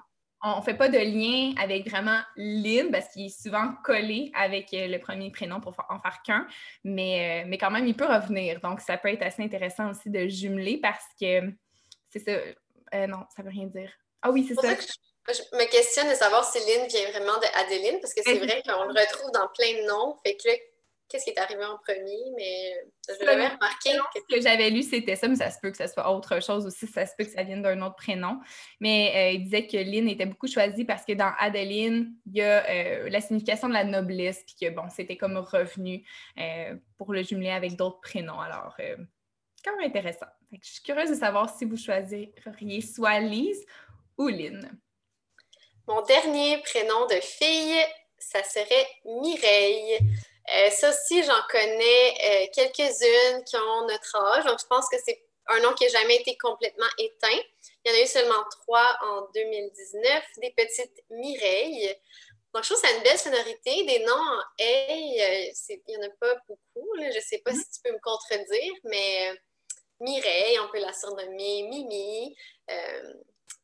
[0.48, 4.74] on ne fait pas de lien avec vraiment Lynn parce qu'il est souvent collé avec
[4.76, 6.48] euh, le premier prénom pour en faire qu'un,
[6.84, 8.62] mais, euh, mais quand même, il peut revenir.
[8.62, 11.52] Donc, ça peut être assez intéressant aussi de jumeler parce que
[12.10, 12.32] c'est ça.
[12.94, 13.92] Euh, non, ça veut rien dire.
[14.22, 14.76] Ah oui, c'est ça.
[14.76, 14.86] je
[15.28, 19.00] me questionne de savoir si Lynn vient vraiment d'Adeline parce que c'est vrai qu'on le
[19.00, 20.16] retrouve dans plein de noms.
[20.24, 20.50] Fait que
[21.08, 23.92] qu'est-ce qui est arrivé en premier, mais je l'avais remarqué.
[24.16, 26.66] Ce que j'avais lu, c'était ça, mais ça se peut que ce soit autre chose
[26.66, 28.40] aussi, ça se peut que ça vienne d'un autre prénom.
[28.80, 32.42] Mais euh, il disait que Lynn était beaucoup choisie parce que dans Adeline, il y
[32.42, 36.06] a euh, la signification de la noblesse, puis que bon, c'était comme revenu
[36.40, 38.40] euh, pour le jumeler avec d'autres prénoms.
[38.40, 38.76] Alors,
[39.64, 40.28] quand même intéressant.
[40.52, 43.66] je suis curieuse de savoir si vous choisiriez soit Lise
[44.18, 44.78] ou Lynn.
[45.88, 47.80] Mon dernier prénom de fille,
[48.18, 50.00] ça serait Mireille.
[50.54, 54.46] Euh, ça aussi, j'en connais euh, quelques-unes qui ont notre âge.
[54.46, 57.40] Donc, je pense que c'est un nom qui n'a jamais été complètement éteint.
[57.84, 61.96] Il y en a eu seulement trois en 2019, des petites Mireilles.
[62.54, 63.84] Donc, je trouve que ça a une belle sonorité.
[63.86, 66.90] Des noms en Hey, euh, il n'y en a pas beaucoup.
[66.98, 67.56] Je ne sais pas mm-hmm.
[67.56, 69.34] si tu peux me contredire, mais
[70.00, 72.36] Mireille, on peut la surnommer Mimi.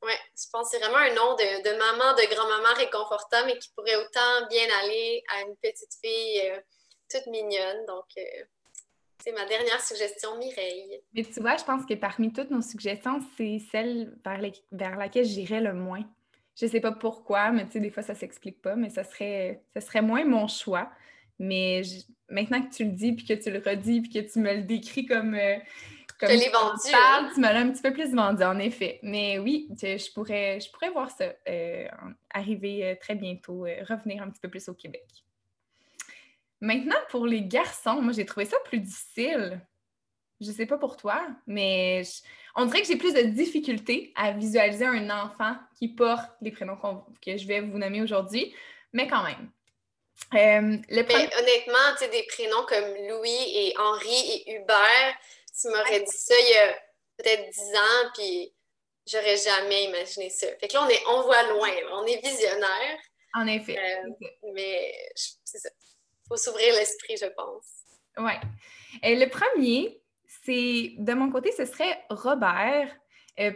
[0.03, 3.69] Oui, je pense que c'est vraiment un nom de, maman, de grand-maman réconfortant, mais qui
[3.75, 6.59] pourrait autant bien aller à une petite fille euh,
[7.09, 7.85] toute mignonne.
[7.85, 8.43] Donc, euh,
[9.23, 11.01] c'est ma dernière suggestion, Mireille.
[11.13, 14.41] Mais tu vois, je pense que parmi toutes nos suggestions, c'est celle vers,
[14.71, 16.03] vers laquelle j'irais le moins.
[16.59, 18.89] Je ne sais pas pourquoi, mais tu sais, des fois, ça ne s'explique pas, mais
[18.89, 20.91] ça serait, ça serait moins mon choix.
[21.37, 21.81] Mais
[22.29, 24.63] maintenant que tu le dis, puis que tu le redis, puis que tu me le
[24.63, 25.57] décris comme, euh,
[26.27, 26.81] je l'ai vendu.
[26.93, 27.29] Hein.
[27.33, 28.99] tu me l'as un petit peu plus vendu, en effet.
[29.03, 31.87] Mais oui, je pourrais, je pourrais voir ça euh,
[32.33, 35.05] arriver euh, très bientôt, euh, revenir un petit peu plus au Québec.
[36.59, 39.61] Maintenant, pour les garçons, moi, j'ai trouvé ça plus difficile.
[40.39, 42.03] Je ne sais pas pour toi, mais
[42.55, 46.77] on dirait que j'ai plus de difficultés à visualiser un enfant qui porte les prénoms
[47.23, 48.53] que je vais vous nommer aujourd'hui,
[48.91, 49.49] mais quand même.
[50.33, 55.15] le mais honnêtement, tu des prénoms comme Louis et Henri et Hubert,
[55.59, 56.73] tu m'aurais dit ça il y a
[57.17, 58.53] peut-être 10 ans, puis
[59.05, 60.47] j'aurais jamais imaginé ça.
[60.59, 62.99] Fait que là, on, est, on voit loin, on est visionnaire.
[63.33, 63.77] En effet.
[63.77, 65.69] Euh, mais c'est ça.
[66.25, 67.65] Il faut s'ouvrir l'esprit, je pense.
[68.17, 68.33] Oui.
[69.03, 70.01] le premier,
[70.43, 72.93] c'est, de mon côté, ce serait Robert.
[73.39, 73.51] Euh,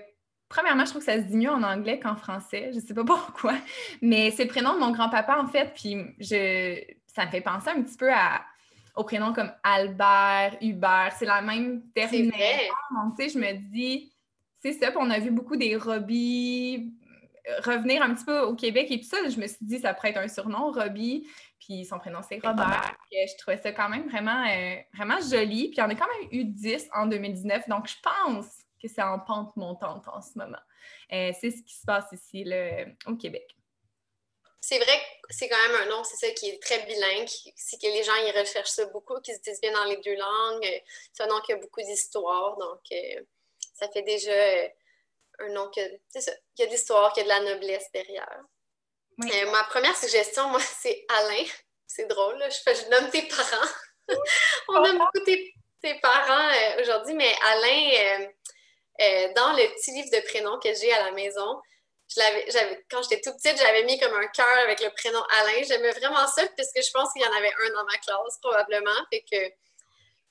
[0.47, 2.69] premièrement, je trouve que ça se dit mieux en anglais qu'en français.
[2.71, 3.55] Je ne sais pas pourquoi.
[4.01, 5.73] Mais c'est le prénom de mon grand-papa, en fait.
[5.75, 8.45] Puis je, ça me fait penser un petit peu à
[8.95, 11.13] au prénom comme Albert, Hubert.
[11.17, 12.73] C'est la même terminaison.
[12.91, 14.11] Donc, tu sais, je me dis,
[14.59, 14.91] c'est ça.
[14.91, 16.93] Puis on a vu beaucoup des Robbie
[17.47, 19.17] euh, revenir un petit peu au Québec et tout ça.
[19.29, 21.27] Je me suis dit, ça pourrait être un surnom, Robbie.
[21.59, 22.95] Puis son prénom, c'est Robert.
[23.11, 25.69] je trouvais ça quand même vraiment, euh, vraiment joli.
[25.69, 27.67] Puis on a quand même eu 10 en 2019.
[27.67, 28.47] Donc, je pense
[28.81, 30.57] que c'est en pente montante en ce moment.
[31.11, 32.45] Euh, c'est ce qui se passe ici
[33.07, 33.55] au Québec
[34.67, 37.29] c'est vrai que c'est quand même un nom, c'est ça, qui est très bilingue.
[37.55, 40.15] C'est que les gens y recherchent ça beaucoup, qu'ils se disent bien dans les deux
[40.15, 40.83] langues.
[41.13, 43.21] C'est un nom qui a beaucoup d'histoire, donc euh,
[43.75, 44.67] ça fait déjà euh,
[45.41, 45.87] un nom qui a,
[46.55, 48.39] qui a de l'histoire, qui a de la noblesse derrière.
[49.21, 51.43] Euh, ma première suggestion, moi, c'est Alain.
[51.85, 53.71] C'est drôle, Je, je, nomme tes parents.
[54.69, 55.53] On nomme beaucoup tes,
[56.01, 56.49] parents
[56.81, 58.27] aujourd'hui, mais Alain,
[59.35, 61.61] dans le petit livre de prénoms que j'ai à la maison,
[62.07, 65.63] j'avais, quand j'étais toute petite, j'avais mis comme un cœur avec le prénom Alain.
[65.63, 69.05] J'aimais vraiment ça, puisque je pense qu'il y en avait un dans ma classe, probablement.
[69.11, 69.37] Fait que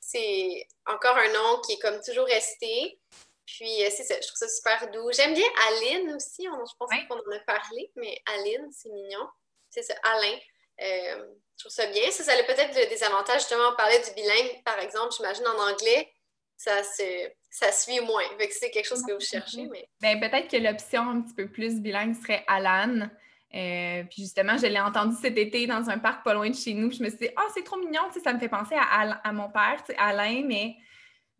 [0.00, 3.00] c'est encore un nom qui est comme toujours resté.
[3.46, 5.12] Puis, euh, c'est ça, je trouve ça super doux.
[5.12, 6.46] J'aime bien Aline aussi.
[6.48, 9.28] On, je pense qu'on en a parlé, mais Aline, c'est mignon.
[9.70, 10.38] C'est ça, Alain.
[10.80, 12.10] Euh, je trouve ça bien.
[12.10, 13.42] Ça, ça a peut-être des avantages.
[13.42, 15.14] Justement, on parlait du bilingue, par exemple.
[15.16, 16.12] J'imagine en anglais,
[16.56, 17.02] ça se,
[17.50, 18.22] ça suit moins.
[18.38, 19.68] Fait que c'est quelque chose que vous cherchez.
[19.70, 19.88] Mais...
[20.00, 23.08] Ben, peut-être que l'option un petit peu plus bilingue serait Alan.
[23.54, 26.74] Euh, puis justement, je l'ai entendu cet été dans un parc pas loin de chez
[26.74, 26.90] nous.
[26.90, 29.48] je me suis dit, ah, c'est trop mignon, ça me fait penser à, à mon
[29.48, 30.74] père, Alain, mais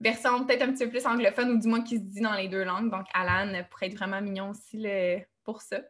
[0.01, 2.49] version peut-être un petit peu plus anglophone ou du moins qui se dit dans les
[2.49, 2.91] deux langues.
[2.91, 4.87] Donc, Alan pourrait être vraiment mignon aussi
[5.43, 5.81] pour ça.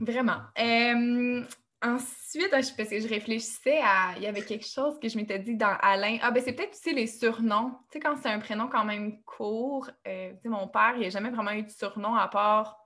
[0.00, 0.40] Vraiment.
[0.58, 1.44] Euh,
[1.82, 4.14] ensuite, parce que je réfléchissais à.
[4.16, 6.18] Il y avait quelque chose que je m'étais dit dans Alain.
[6.22, 7.72] Ah, ben c'est peut-être aussi les surnoms.
[7.90, 11.02] Tu sais, quand c'est un prénom quand même court, euh, tu sais, mon père, il
[11.02, 12.78] n'a jamais vraiment eu de surnom à part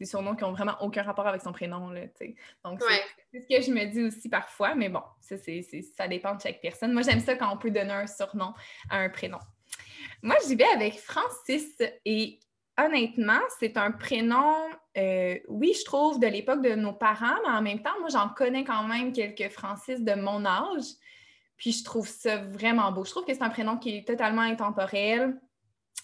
[0.00, 1.90] des surnoms qui n'ont vraiment aucun rapport avec son prénom.
[1.90, 2.02] Là,
[2.64, 2.82] Donc,
[3.32, 6.60] c'est ce que je me dis aussi parfois, mais bon, ça, ça dépend de chaque
[6.60, 6.92] personne.
[6.92, 8.54] Moi, j'aime ça quand on peut donner un surnom
[8.90, 9.38] à un prénom.
[10.22, 12.40] Moi, j'y vais avec Francis et
[12.78, 14.54] honnêtement, c'est un prénom,
[14.96, 18.28] euh, oui, je trouve, de l'époque de nos parents, mais en même temps, moi, j'en
[18.28, 20.84] connais quand même quelques Francis de mon âge.
[21.56, 23.04] Puis je trouve ça vraiment beau.
[23.04, 25.40] Je trouve que c'est un prénom qui est totalement intemporel.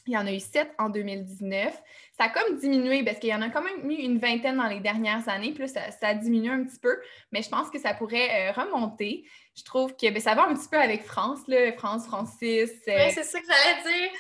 [0.07, 1.75] Il y en a eu sept en 2019.
[2.17, 4.67] Ça a comme diminué parce qu'il y en a quand même eu une vingtaine dans
[4.67, 5.53] les dernières années.
[5.53, 6.97] Puis ça, a diminué un petit peu,
[7.33, 9.25] mais je pense que ça pourrait euh, remonter.
[9.57, 11.73] Je trouve que ben, ça va un petit peu avec France, là.
[11.75, 12.71] France, Francis.
[12.89, 14.11] Euh, oui, c'est ça que j'allais dire.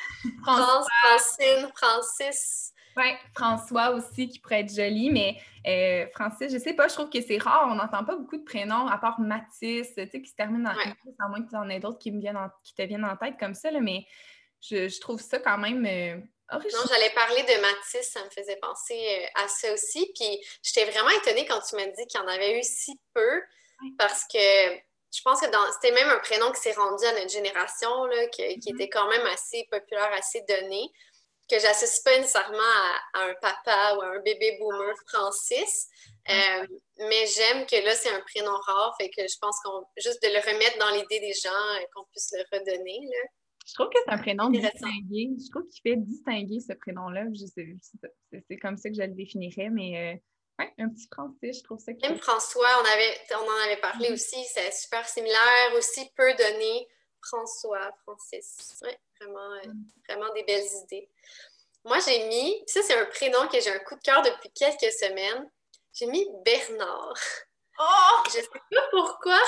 [0.43, 2.73] France, Francine, Francis.
[2.97, 7.09] Oui, François aussi qui pourrait être joli, mais euh, Francis, je sais pas, je trouve
[7.09, 7.69] que c'est rare.
[7.71, 10.75] On n'entend pas beaucoup de prénoms, à part Mathis, tu sais, qui se termine en
[10.75, 10.95] ouais.
[11.19, 13.37] à moins que tu en aies d'autres qui, me viennent qui te viennent en tête
[13.39, 14.05] comme ça, là, mais
[14.62, 16.16] je, trouve ça quand même euh,
[16.53, 20.12] Non, j'allais parler de Mathis, ça me faisait penser euh, à ça aussi.
[20.14, 23.42] Puis j'étais vraiment étonnée quand tu m'as dit qu'il y en avait eu si peu,
[23.99, 28.05] parce que je pense que c'était même un prénom qui s'est rendu à notre génération,
[28.05, 28.75] là, qui mm-hmm.
[28.75, 30.90] était quand même assez populaire, assez donné,
[31.51, 32.59] que j'associe pas nécessairement
[33.14, 35.88] à, un papa ou à un bébé boomer Francis.
[36.29, 36.66] Euh,
[36.99, 40.29] mais j'aime que là, c'est un prénom rare, fait que je pense qu'on juste de
[40.29, 43.01] le remettre dans l'idée des gens, qu'on puisse le redonner.
[43.03, 43.29] Là.
[43.66, 45.31] Je trouve que c'est un prénom distingué.
[45.38, 47.25] Je trouve qu'il fait distinguer ce prénom-là.
[47.35, 50.20] C'est comme ça que je le définirais, mais
[50.61, 51.92] euh, un petit Francis, je trouve ça.
[52.03, 54.14] Même François, on, avait, on en avait parlé mm-hmm.
[54.14, 56.88] aussi, c'est super similaire, aussi peu donné.
[57.23, 58.79] François, Francis.
[58.83, 59.85] Oui, vraiment, euh, mm.
[60.09, 61.09] vraiment des belles idées.
[61.85, 64.92] Moi, j'ai mis, ça, c'est un prénom que j'ai un coup de cœur depuis quelques
[64.92, 65.51] semaines.
[65.92, 67.14] J'ai mis Bernard.
[67.79, 68.23] Oh!
[68.27, 69.40] Je sais pas pourquoi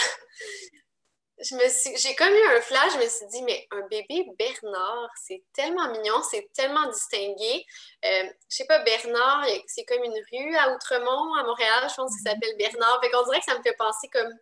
[1.41, 4.27] je me suis, j'ai comme eu un flash, je me suis dit, mais un bébé
[4.39, 7.65] Bernard, c'est tellement mignon, c'est tellement distingué.
[8.05, 12.13] Euh, je sais pas, Bernard, c'est comme une rue à Outremont, à Montréal, je pense
[12.15, 12.35] qu'il mhm.
[12.35, 13.01] s'appelle Bernard.
[13.03, 14.33] Fait qu'on dirait que ça me fait penser comme,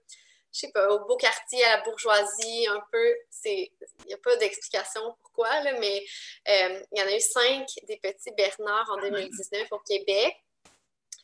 [0.53, 3.15] je sais pas, au beau quartier, à la bourgeoisie, un peu.
[3.45, 3.71] Il
[4.07, 6.05] n'y a pas d'explication pourquoi, là, mais
[6.49, 10.37] euh, il y en a eu cinq des petits Bernards en 2019 ah au Québec.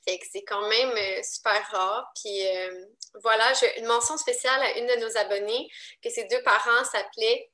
[0.07, 2.12] Fait que c'est quand même euh, super rare.
[2.14, 2.85] Puis euh,
[3.23, 5.69] voilà, j'ai une mention spéciale à une de nos abonnées,
[6.03, 7.51] que ses deux parents s'appelaient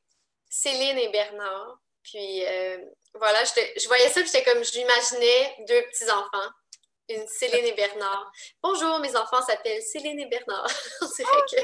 [0.50, 1.78] Céline et Bernard.
[2.02, 2.78] Puis euh,
[3.14, 6.50] voilà, je voyais ça, j'étais comme, j'imaginais deux petits-enfants,
[7.08, 8.30] une Céline et Bernard.
[8.62, 10.68] Bonjour, mes enfants s'appellent Céline et Bernard.
[11.16, 11.56] c'est oh, que...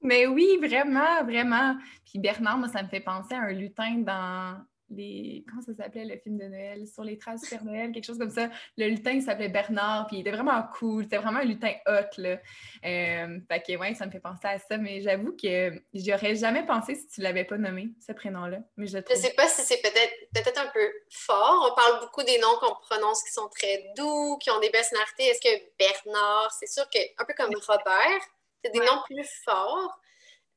[0.00, 1.76] Mais oui, vraiment, vraiment.
[2.04, 5.44] Puis Bernard, moi, ça me fait penser à un lutin dans les.
[5.48, 6.86] Comment ça s'appelait le film de Noël?
[6.86, 8.48] Sur les traces du Père Noël, quelque chose comme ça.
[8.76, 11.04] Le lutin s'appelait Bernard, puis il était vraiment cool.
[11.04, 12.38] C'était vraiment un lutin hot, là.
[12.84, 14.76] Euh, fait que, ouais, ça me fait penser à ça.
[14.78, 18.58] Mais j'avoue que j'y aurais jamais pensé si tu l'avais pas nommé, ce prénom-là.
[18.76, 19.16] Mais je, trouve...
[19.16, 21.70] sais pas si c'est peut-être peut-être un peu fort.
[21.70, 24.84] On parle beaucoup des noms qu'on prononce qui sont très doux, qui ont des belles
[24.84, 25.24] sonorités.
[25.24, 28.20] Est-ce que Bernard, c'est sûr que, un peu comme Robert,
[28.64, 30.00] c'est des noms plus forts.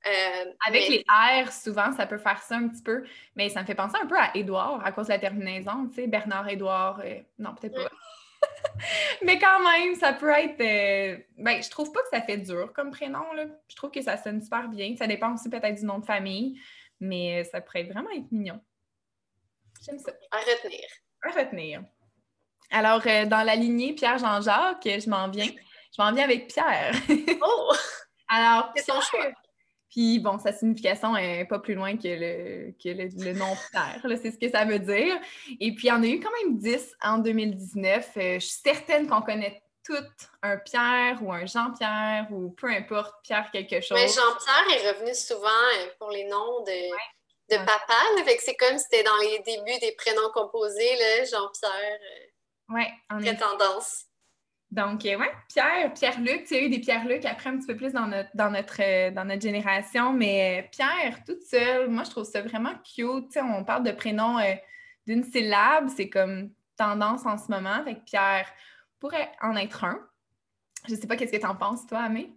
[0.08, 3.04] Euh, Avec les R, souvent, ça peut faire ça un petit peu,
[3.36, 5.96] mais ça me fait penser un peu à Édouard à cause de la terminaison, tu
[5.96, 7.90] sais, Bernard, Édouard, euh, non, peut-être pas.
[9.24, 10.62] mais quand même, ça peut être.
[10.62, 13.46] Euh, ben, je trouve pas que ça fait dur comme prénom, là.
[13.68, 14.96] Je trouve que ça sonne super bien.
[14.98, 16.58] Ça dépend aussi peut-être du nom de famille,
[17.02, 18.62] mais ça pourrait vraiment être mignon.
[19.86, 20.14] J'aime ça.
[20.32, 20.86] À retenir.
[21.24, 21.84] À retenir.
[22.72, 25.50] Alors, dans la lignée Pierre-Jean-Jacques, je m'en viens.
[25.98, 26.94] Je m'en viens avec Pierre.
[27.42, 27.74] oh!
[28.30, 29.34] Alors, c'est son choix.
[29.90, 34.32] Puis bon, sa signification est pas plus loin que le, que le, nom Pierre, c'est
[34.32, 35.16] ce que ça veut dire.
[35.60, 38.10] Et puis, il y en a eu quand même 10 en 2019.
[38.18, 43.16] Euh, je suis certaine qu'on connaît toutes un Pierre ou un Jean-Pierre ou peu importe,
[43.24, 43.98] Pierre quelque chose.
[43.98, 48.24] Mais Jean-Pierre est revenu souvent euh, pour les noms de, de papa.
[48.24, 50.98] fait que c'est comme si c'était dans les débuts des prénoms composés,
[51.32, 52.00] Jean-Pierre.
[52.00, 52.26] Euh,
[52.70, 54.06] oui, en Très tendance.
[54.72, 57.92] Donc, euh, ouais, Pierre, Pierre-Luc, tu as eu des Pierre-Luc après un petit peu plus
[57.92, 62.12] dans notre, dans notre, euh, dans notre génération, mais euh, Pierre, toute seule, moi, je
[62.12, 63.28] trouve ça vraiment cute.
[63.28, 64.38] Tu sais, on parle de prénoms
[65.08, 67.84] d'une syllabe, c'est comme tendance en ce moment.
[67.84, 68.48] Fait que Pierre
[69.00, 70.08] pourrait en être un.
[70.88, 72.32] Je sais pas qu'est-ce que tu en penses, toi, Amé?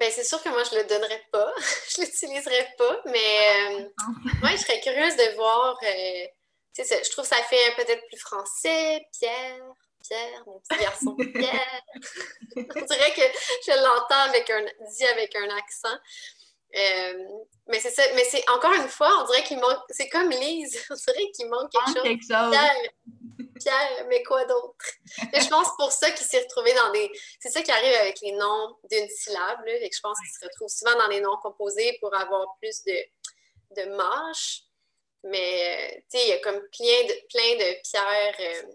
[0.00, 1.52] Ben, c'est sûr que moi, je le donnerais pas.
[1.94, 3.90] je l'utiliserais pas, mais
[4.40, 5.78] moi, je serais curieuse de voir.
[6.74, 9.74] tu sais, je trouve que ça fait peut-être plus français, Pierre.
[10.02, 11.82] Pierre, mon petit garçon Pierre.
[12.56, 13.22] on dirait que
[13.66, 15.98] je l'entends avec un, dit avec un accent.
[16.76, 17.24] Euh,
[17.68, 20.84] mais c'est ça, mais c'est encore une fois, on dirait qu'il manque, c'est comme Lise,
[20.90, 22.50] on dirait qu'il manque quelque, chose.
[22.50, 22.76] Pierre,
[23.58, 24.76] Pierre, mais quoi d'autre?
[25.32, 27.10] Mais je pense pour ça qu'il s'est retrouvé dans des.
[27.40, 30.30] C'est ça qui arrive avec les noms d'une syllabe, là, et que je pense qu'il
[30.30, 32.96] se retrouve souvent dans les noms composés pour avoir plus de,
[33.76, 33.96] de.
[35.24, 38.36] Mais, euh, tu sais, il y a comme plein de, plein de pierres.
[38.40, 38.72] Euh,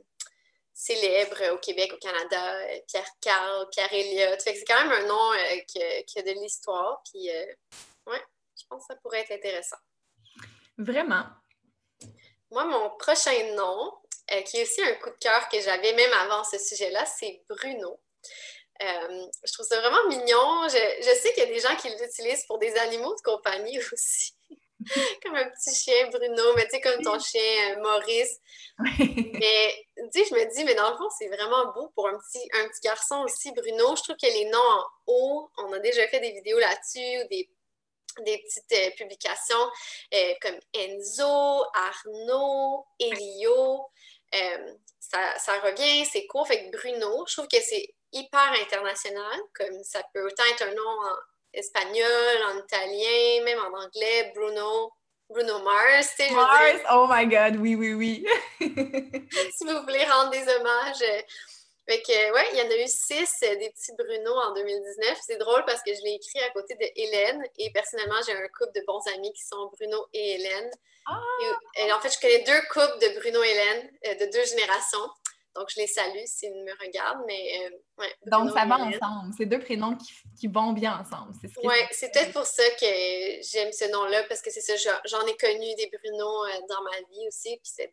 [0.74, 4.42] célèbres au Québec, au Canada, euh, Pierre Carl, Pierre Elliott.
[4.42, 7.02] c'est quand même un nom euh, qui, a de l'histoire.
[7.10, 7.46] Puis, euh,
[8.08, 8.22] ouais,
[8.60, 9.78] je pense que ça pourrait être intéressant.
[10.78, 11.26] Vraiment.
[12.52, 13.94] Moi, mon prochain nom,
[14.46, 18.00] qui est aussi un coup de cœur que j'avais même avant ce sujet-là, c'est Bruno.
[18.80, 20.68] je trouve ça vraiment mignon.
[20.70, 23.80] Je, je sais qu'il y a des gens qui l'utilisent pour des animaux de compagnie
[23.94, 24.34] aussi.
[25.24, 27.42] comme un petit chien Bruno, mais tu sais, comme ton chien
[27.72, 28.40] euh, Maurice.
[28.98, 32.18] mais tu sais, je me dis, mais dans le fond, c'est vraiment beau pour un
[32.18, 33.96] petit, un petit garçon aussi, Bruno.
[33.96, 37.50] Je trouve que les noms en haut, on a déjà fait des vidéos là-dessus, des,
[38.26, 39.70] des petites euh, publications
[40.14, 43.86] euh, comme Enzo, Arnaud, Elio.
[45.00, 46.48] ça, ça, revient, c'est court.
[46.48, 50.74] Fait que Bruno, je trouve que c'est hyper international, comme ça peut autant être un
[50.74, 51.16] nom en
[51.54, 54.92] espagnol, en italien, même en anglais, Bruno,
[55.30, 56.16] Bruno Mars.
[56.32, 58.26] Mars, oh my God, oui, oui, oui.
[58.60, 61.02] si vous voulez rendre des hommages.
[61.02, 61.22] Euh,
[61.88, 65.18] fait que, ouais, il y en a eu six euh, des petits Bruno en 2019.
[65.22, 68.48] C'est drôle parce que je l'ai écrit à côté de Hélène et personnellement, j'ai un
[68.58, 70.72] couple de bons amis qui sont Bruno et Hélène.
[71.08, 71.20] Ah!
[71.76, 75.10] Et, en fait, je connais deux couples de Bruno et Hélène euh, de deux générations.
[75.56, 77.24] Donc, je les salue s'ils me regardent.
[77.28, 79.34] Mais, euh, Donc, ça va ensemble.
[79.38, 79.96] C'est deux prénoms
[80.40, 81.34] qui, vont bien ensemble.
[81.64, 84.74] Oui, c'est peut-être pour ça que j'aime ce nom-là, parce que c'est ça,
[85.06, 87.92] j'en ai connu des Bruno euh, dans ma vie aussi, puis c'est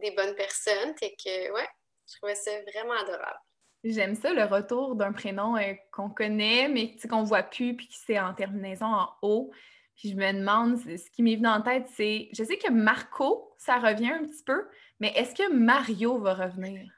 [0.00, 0.94] des, bonnes personnes.
[1.00, 1.68] et que, ouais,
[2.08, 3.40] je trouvais ça vraiment adorable.
[3.84, 7.88] J'aime ça, le retour d'un prénom euh, qu'on connaît, mais qu'on ne voit plus, puis
[7.88, 9.50] qui c'est en terminaison en haut.
[9.96, 13.54] Puis je me demande, ce qui m'est venu en tête, c'est, je sais que Marco,
[13.58, 14.66] ça revient un petit peu,
[15.00, 16.90] mais est-ce que Mario va revenir?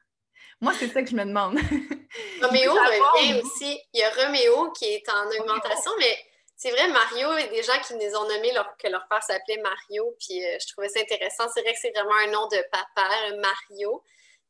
[0.61, 1.59] Moi, c'est ça que je me demande.
[2.43, 3.79] Roméo revient aussi.
[3.93, 6.17] Il y a Roméo qui est en augmentation, mais
[6.57, 9.23] c'est vrai, Mario, il y a des gens qui nous ont nommé que leur père
[9.23, 11.45] s'appelait Mario, puis euh, je trouvais ça intéressant.
[11.53, 14.03] C'est vrai que c'est vraiment un nom de papa, Mario.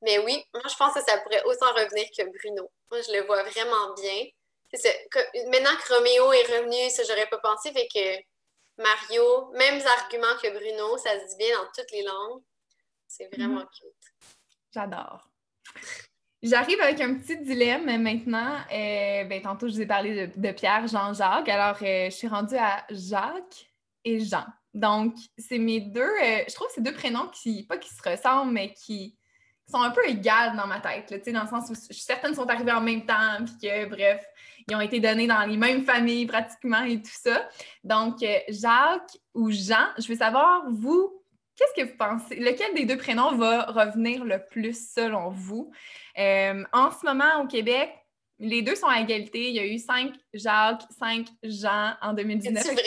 [0.02, 2.70] Mais oui, moi, je pense que ça pourrait autant revenir que Bruno.
[2.90, 4.26] Moi, je le vois vraiment bien.
[5.50, 8.34] maintenant que Roméo est revenu, ça, j'aurais pas pensé, fait que
[8.78, 12.42] Mario, mêmes arguments que Bruno, ça se dit bien dans toutes les langues.
[13.06, 13.68] C'est vraiment mhm.
[13.78, 14.30] cute.
[14.72, 15.28] J'adore.
[16.42, 18.56] J'arrive avec un petit dilemme maintenant.
[18.70, 21.48] Euh, ben, tantôt, je vous ai parlé de, Pierre, Jean-Jacques.
[21.48, 23.70] Alors, euh, je suis rendue à Jacques
[24.04, 24.44] et Jean.
[24.74, 28.52] Donc, c'est mes deux, euh, je trouve c'est deux prénoms qui, pas qui se ressemblent,
[28.52, 29.16] mais qui
[29.70, 31.10] sont un peu égales dans ma tête.
[31.10, 34.22] Là, dans le sens où certaines sont arrivées en même temps, puis que, bref,
[34.68, 37.48] ils ont été donnés dans les mêmes familles pratiquement et tout ça.
[37.83, 41.24] Donc, Jacques ou Jean, je veux savoir, vous,
[41.57, 42.35] Qu'est-ce que vous pensez?
[42.37, 45.70] Lequel des deux prénoms va revenir le plus selon vous?
[46.18, 47.90] Euh, en ce moment, au Québec,
[48.40, 49.50] les deux sont à égalité.
[49.50, 52.61] Il y a eu cinq Jacques, cinq Jean en 2019.
[52.61, 52.83] C'est vrai?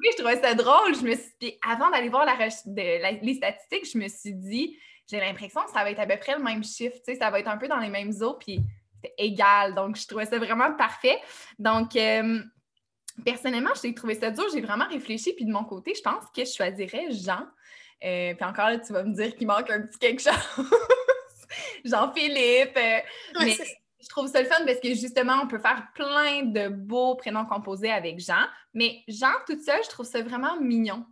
[0.00, 0.94] Oui, je trouvais ça drôle.
[0.94, 1.58] Je me suis...
[1.66, 2.36] avant d'aller voir la...
[2.36, 4.78] les statistiques, je me suis dit,
[5.10, 6.96] j'ai l'impression que ça va être à peu près le même chiffre.
[7.18, 8.60] Ça va être un peu dans les mêmes eaux, puis
[9.02, 9.74] c'est égal.
[9.74, 11.18] Donc, je trouvais ça vraiment parfait.
[11.58, 12.40] Donc, euh,
[13.24, 14.44] personnellement, j'ai trouvé ça dur.
[14.52, 15.32] J'ai vraiment réfléchi.
[15.34, 17.46] Puis de mon côté, je pense que je choisirais Jean.
[18.04, 20.32] Euh, puis encore, là, tu vas me dire qu'il manque un petit quelque chose.
[21.84, 22.76] Jean-Philippe.
[22.76, 23.00] Euh,
[23.40, 23.56] mais
[24.00, 27.44] je trouve ça le fun parce que justement, on peut faire plein de beaux prénoms
[27.44, 28.46] composés avec Jean.
[28.72, 31.04] Mais Jean, toute seule, je trouve ça vraiment mignon.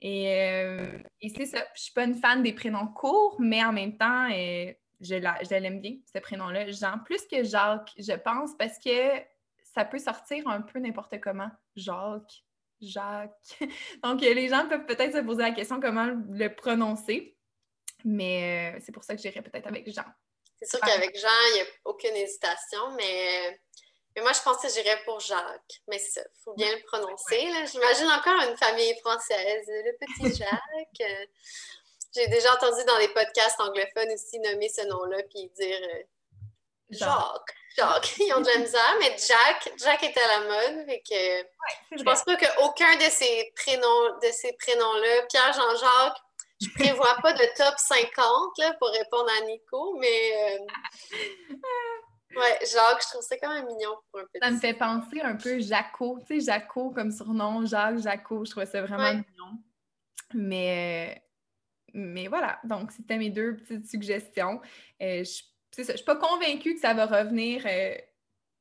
[0.00, 0.98] Et, euh,
[1.34, 1.64] c'est ça.
[1.74, 4.28] Je suis pas une fan des prénoms courts, mais en même temps,
[5.04, 6.70] je l'aime bien, ce prénom-là.
[6.70, 9.20] Jean, plus que Jacques, je pense, parce que
[9.74, 11.50] ça peut sortir un peu n'importe comment.
[11.76, 12.44] Jacques,
[12.80, 13.58] Jacques.
[14.02, 17.36] Donc, les gens peuvent peut-être se poser la question comment le prononcer,
[18.04, 20.04] mais c'est pour ça que j'irais peut-être avec Jean.
[20.60, 23.60] C'est sûr qu'avec Jean, il n'y a aucune hésitation, mais
[24.16, 25.82] mais moi, je pense que j'irais pour Jacques.
[25.88, 27.40] Mais c'est ça, il faut bien le prononcer.
[27.70, 31.10] J'imagine encore une famille française, le petit Jacques.
[32.16, 36.02] Euh, j'ai déjà entendu dans des podcasts anglophones aussi nommer ce nom-là, puis dire euh,
[36.90, 37.54] Jacques.
[37.76, 38.14] Jacques.
[38.18, 40.86] Ils ont de la misère, mais Jack, Jack est à la mode.
[40.86, 46.18] Fait que, je pense pas qu'aucun de ces prénoms, de ces prénoms-là, Pierre, Jean-Jacques,
[46.60, 51.56] je prévois pas de top 50 là, pour répondre à Nico, mais euh,
[52.36, 54.38] Ouais, Jacques, je trouve ça quand même mignon pour un petit.
[54.42, 58.50] Ça me fait penser un peu Jaco, tu sais, Jaco comme surnom, Jacques, Jaco, je
[58.50, 59.58] trouvais ça vraiment mignon.
[60.32, 61.23] Mais,
[61.94, 64.60] mais voilà, donc c'était mes deux petites suggestions.
[65.00, 67.94] Euh, je ne suis pas convaincue que ça va revenir euh,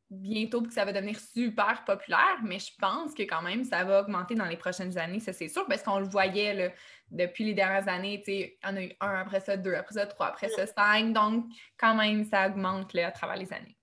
[0.10, 4.02] bientôt que ça va devenir super populaire, mais je pense que quand même ça va
[4.02, 6.70] augmenter dans les prochaines années, ça c'est sûr, parce qu'on le voyait là,
[7.10, 10.06] depuis les dernières années, tu sais, on a eu un, après ça deux, après ça
[10.06, 11.46] trois, après ça cinq, donc
[11.78, 13.78] quand même ça augmente là, à travers les années.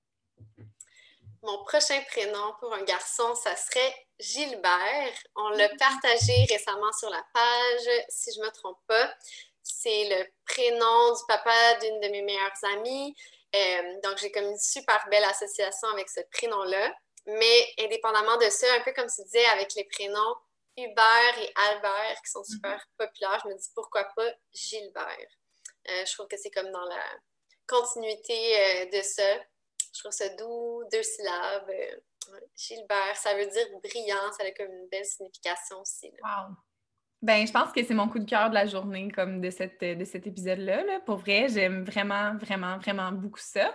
[1.42, 5.14] Mon prochain prénom pour un garçon, ça serait Gilbert.
[5.36, 9.14] On l'a partagé récemment sur la page, si je ne me trompe pas.
[9.62, 13.14] C'est le prénom du papa d'une de mes meilleures amies.
[13.54, 16.94] Euh, donc, j'ai comme une super belle association avec ce prénom-là.
[17.26, 20.34] Mais indépendamment de ça, un peu comme tu disais avec les prénoms
[20.76, 23.06] Hubert et Albert qui sont super mhm.
[23.06, 25.28] populaires, je me dis pourquoi pas Gilbert.
[25.88, 27.04] Euh, je trouve que c'est comme dans la
[27.66, 29.36] continuité euh, de ça.
[30.00, 31.70] Je trouve ça doux, deux syllabes.
[32.56, 36.10] Gilbert, ça veut dire brillant, ça a comme une belle signification aussi.
[36.22, 36.56] Wow!
[37.20, 39.82] Ben, je pense que c'est mon coup de cœur de la journée, comme de, cette,
[39.82, 40.84] de cet épisode-là.
[40.84, 41.00] Là.
[41.00, 43.74] Pour vrai, j'aime vraiment, vraiment, vraiment beaucoup ça.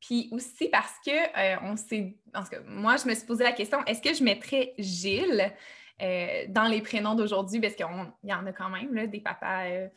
[0.00, 2.16] Puis aussi parce que euh, on s'est.
[2.32, 5.52] En tout moi, je me suis posé la question est-ce que je mettrais Gilles
[6.00, 7.60] euh, dans les prénoms d'aujourd'hui?
[7.60, 7.86] Parce qu'il
[8.22, 9.88] y en a quand même, là, des papas euh,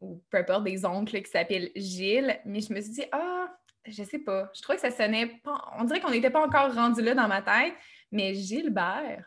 [0.00, 2.38] ou peu importe, des oncles qui s'appellent Gilles.
[2.44, 3.56] Mais je me suis dit ah,
[3.88, 4.50] je sais pas.
[4.54, 5.64] Je trouvais que ça sonnait pas.
[5.78, 7.74] On dirait qu'on n'était pas encore rendu là dans ma tête.
[8.12, 9.24] Mais Gilbert,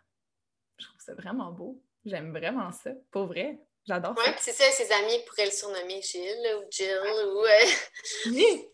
[0.77, 1.81] je trouve ça vraiment beau.
[2.05, 3.59] J'aime vraiment ça, pour vrai.
[3.85, 4.23] J'adore ça.
[4.25, 7.45] Oui, c'est ça, ses amis pourraient le surnommer Gilles ou Jill ou.
[7.45, 8.65] Euh, oui!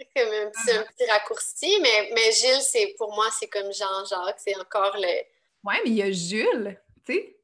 [0.16, 4.96] comme un petit, raccourci, mais, mais Gilles, c'est pour moi, c'est comme Jean-Jacques, c'est encore
[4.96, 5.24] le.
[5.62, 7.36] Oui, mais il y a Jules, tu sais.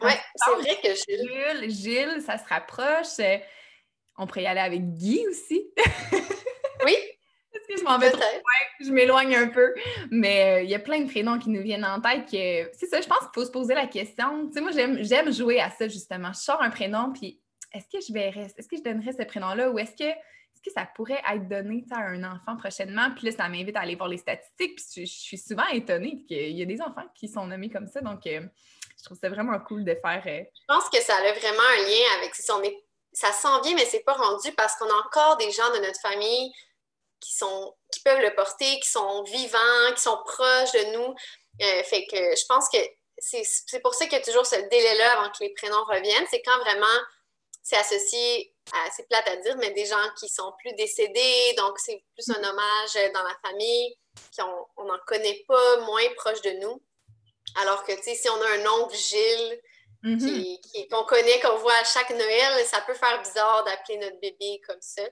[0.00, 1.30] Oui, c'est vrai que Gilles.
[1.30, 3.18] Jules, Gilles, ça se rapproche.
[3.18, 3.38] Euh,
[4.18, 5.72] on pourrait y aller avec Guy aussi.
[6.84, 6.96] oui,
[7.76, 8.12] je m'en vais
[8.80, 9.74] je m'éloigne un peu.
[10.10, 12.86] Mais euh, il y a plein de prénoms qui nous viennent en tête que c'est
[12.86, 14.46] ça, je pense qu'il faut se poser la question.
[14.48, 16.32] Tu sais, moi, j'aime jouer à ça, justement.
[16.32, 17.40] Je sors un prénom, puis
[17.72, 20.72] est-ce que je verrais, est-ce que je donnerais ce prénom-là ou est-ce que, est que
[20.72, 23.10] ça pourrait être donné à un enfant prochainement?
[23.16, 24.76] Puis là, ça m'invite à aller voir les statistiques.
[24.76, 28.00] Puis je, suis souvent étonnée qu'il y a des enfants qui sont nommés comme ça.
[28.00, 28.40] Donc, euh,
[28.98, 30.22] je trouve ça vraiment cool de faire.
[30.26, 32.82] Euh, je pense que ça a vraiment un lien avec si on est
[33.16, 35.98] ça s'en vient, mais c'est pas rendu parce qu'on a encore des gens de notre
[36.00, 36.52] famille
[37.20, 41.14] qui, sont, qui peuvent le porter, qui sont vivants, qui sont proches de nous.
[41.62, 42.78] Euh, fait que je pense que
[43.18, 46.26] c'est pour ça qu'il y a toujours ce délai-là avant que les prénoms reviennent.
[46.30, 46.86] C'est quand vraiment
[47.62, 51.78] c'est associé à, c'est plate à dire, mais des gens qui sont plus décédés, donc
[51.78, 53.96] c'est plus un hommage dans la famille,
[54.38, 56.80] qu'on n'en connaît pas, moins proche de nous.
[57.56, 59.60] Alors que, tu sais, si on a un oncle Gilles,
[60.04, 60.88] mm-hmm.
[60.90, 64.80] qu'on connaît, qu'on voit à chaque Noël, ça peut faire bizarre d'appeler notre bébé comme
[64.80, 65.02] ça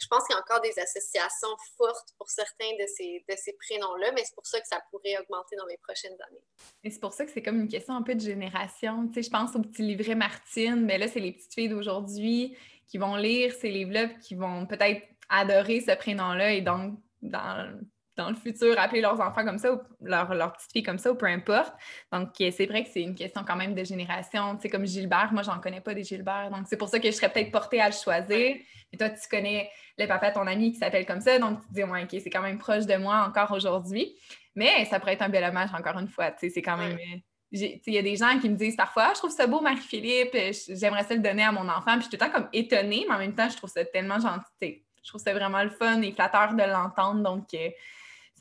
[0.00, 3.52] je pense qu'il y a encore des associations fortes pour certains de ces, de ces
[3.52, 6.44] prénoms-là, mais c'est pour ça que ça pourrait augmenter dans les prochaines années.
[6.84, 9.08] Et c'est pour ça que c'est comme une question un peu de génération.
[9.08, 12.56] Tu sais, je pense au petit livret Martine, mais là, c'est les petites filles d'aujourd'hui
[12.86, 17.80] qui vont lire ces livres-là qui vont peut-être adorer ce prénom-là et donc, dans,
[18.16, 21.10] dans le futur, appeler leurs enfants comme ça ou leurs leur petites filles comme ça
[21.10, 21.72] ou peu importe.
[22.12, 24.56] Donc, euh, c'est vrai que c'est une question quand même de génération.
[24.56, 26.50] Tu sais, comme Gilbert, moi, j'en connais pas des Gilbert.
[26.50, 28.56] Donc, c'est pour ça que je serais peut-être portée à le choisir.
[28.92, 31.38] Et toi, tu connais le papa de ton ami qui s'appelle comme ça.
[31.38, 34.14] Donc, tu te dis, ouais, OK, c'est quand même proche de moi encore aujourd'hui.
[34.54, 36.30] Mais ça pourrait être un bel hommage, encore une fois.
[36.32, 36.92] Tu sais, c'est quand même.
[36.92, 37.18] Euh,
[37.52, 40.34] il y a des gens qui me disent parfois, ah, je trouve ça beau, Marie-Philippe,
[40.70, 41.92] j'aimerais ça le donner à mon enfant.
[41.92, 43.84] Puis je suis tout le temps comme étonnée, mais en même temps, je trouve ça
[43.84, 44.82] tellement gentil.
[45.02, 47.22] Je trouve ça vraiment le fun et flatteur de l'entendre.
[47.22, 47.68] Donc, euh,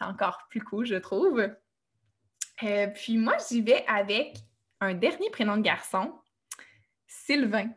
[0.02, 1.50] encore plus cool, je trouve.
[2.64, 4.38] Euh, puis moi, j'y vais avec
[4.80, 6.14] un dernier prénom de garçon,
[7.08, 7.70] Sylvain.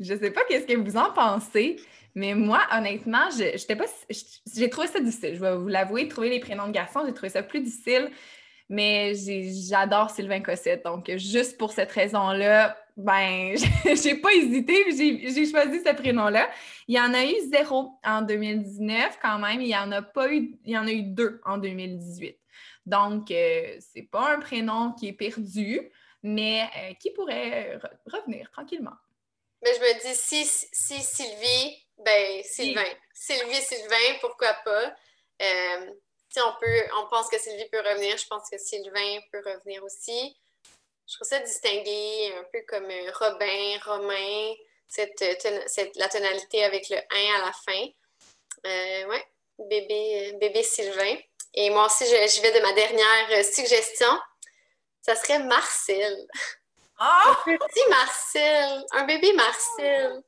[0.00, 1.76] Je sais pas qu'est-ce que vous en pensez,
[2.14, 3.84] mais moi, honnêtement, je, pas,
[4.54, 5.34] j'ai trouvé ça difficile.
[5.34, 8.10] Je vais vous l'avouer, trouver les prénoms de garçon, j'ai trouvé ça plus difficile.
[8.68, 10.84] Mais j'adore Sylvain Cossette.
[10.84, 16.50] Donc, juste pour cette raison-là, ben, j'ai pas hésité, j'ai choisi ce prénom-là.
[16.86, 19.60] Il y en a eu zéro en 2019 quand même.
[19.60, 22.38] Il y en a pas eu, il y en a eu deux en 2018.
[22.86, 25.90] Donc, euh, c'est pas un prénom qui est perdu,
[26.22, 28.96] mais euh, qui pourrait revenir tranquillement.
[29.62, 32.82] Mais je me dis, si, si Sylvie, ben Sylvain.
[33.12, 34.94] Sylvie, Sylvain, pourquoi pas?
[35.42, 35.90] Euh,
[36.28, 39.82] si on peut, on pense que Sylvie peut revenir, je pense que Sylvain peut revenir
[39.82, 40.36] aussi.
[41.14, 44.52] Je trouve ça distingué, un peu comme euh, Robin, Romain,
[44.88, 45.22] cette,
[45.94, 47.00] la tonalité avec le 1
[47.36, 47.86] à la fin.
[48.66, 49.24] Euh, ouais,
[49.56, 51.14] bébé, bébé Sylvain.
[51.54, 54.08] Et moi aussi, je, vais de ma dernière suggestion.
[55.02, 56.26] Ça serait Marcel.
[56.98, 57.36] Ah!
[57.46, 60.20] Un petit Marcel, un bébé Marcel.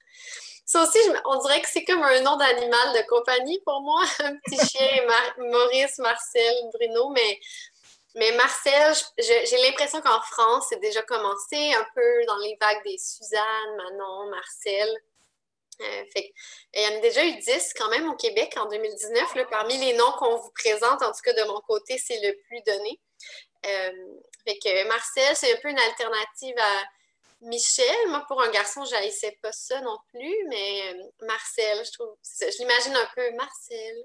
[0.66, 4.04] Ça aussi, on dirait que c'est comme un nom d'animal de compagnie pour moi.
[4.20, 5.04] Un petit chien,
[5.38, 7.40] Maurice, Marcel, Bruno, mais,
[8.16, 12.96] mais Marcel, j'ai l'impression qu'en France, c'est déjà commencé un peu dans les vagues des
[12.96, 14.88] Suzanne, Manon, Marcel.
[15.82, 16.04] Euh,
[16.74, 19.34] il y en a déjà eu 10 quand même au Québec en 2019.
[19.34, 22.34] Là, parmi les noms qu'on vous présente, en tout cas de mon côté, c'est le
[22.48, 22.98] plus donné.
[23.66, 26.84] Euh, Marcel, c'est un peu une alternative à
[27.42, 31.92] Michel, moi, pour un garçon, je n'haïssais pas ça non plus, mais euh, Marcel, je
[31.92, 34.04] trouve, je l'imagine un peu Marcel.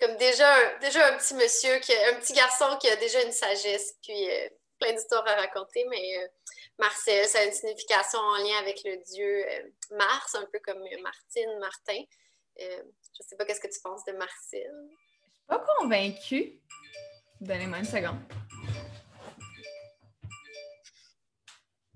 [0.00, 4.30] Comme déjà, déjà un petit monsieur, un petit garçon qui a déjà une sagesse, puis
[4.30, 6.28] euh, plein d'histoires à raconter, mais euh,
[6.78, 9.44] Marcel, ça a une signification en lien avec le dieu
[9.92, 12.02] Mars, un peu comme Martine, Martin.
[12.58, 14.70] je ne sais pas qu'est-ce que tu penses de Marcel.
[14.92, 16.60] Je suis pas convaincue.
[17.40, 18.20] Donnez-moi une seconde.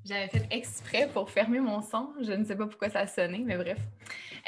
[0.05, 2.13] J'avais fait exprès pour fermer mon son.
[2.21, 3.79] Je ne sais pas pourquoi ça a sonné, mais bref.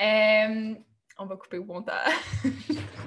[0.00, 0.74] Euh,
[1.18, 2.12] on va couper au montage.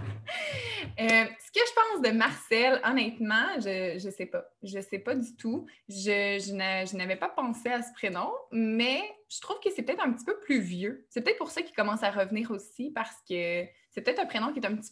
[1.00, 4.46] Euh, ce que je pense de Marcel, honnêtement, je ne sais pas.
[4.64, 5.66] Je ne sais pas du tout.
[5.90, 10.14] Je, je n'avais pas pensé à ce prénom, mais je trouve que c'est peut-être un
[10.14, 11.06] petit peu plus vieux.
[11.10, 14.54] C'est peut-être pour ça qu'il commence à revenir aussi, parce que c'est peut-être un prénom
[14.54, 14.92] qui est un petit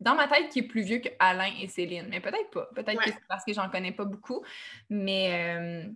[0.00, 2.68] dans ma tête qui est plus vieux que Alain et Céline, mais peut-être pas.
[2.74, 4.44] Peut-être que c'est parce que j'en connais pas beaucoup.
[4.90, 5.92] Mais euh,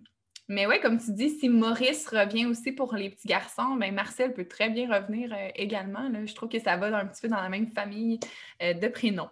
[0.49, 4.33] mais oui, comme tu dis, si Maurice revient aussi pour les petits garçons, ben Marcel
[4.33, 6.09] peut très bien revenir euh, également.
[6.25, 8.19] Je trouve que ça va un petit peu dans la même famille
[8.61, 9.29] euh, de prénoms.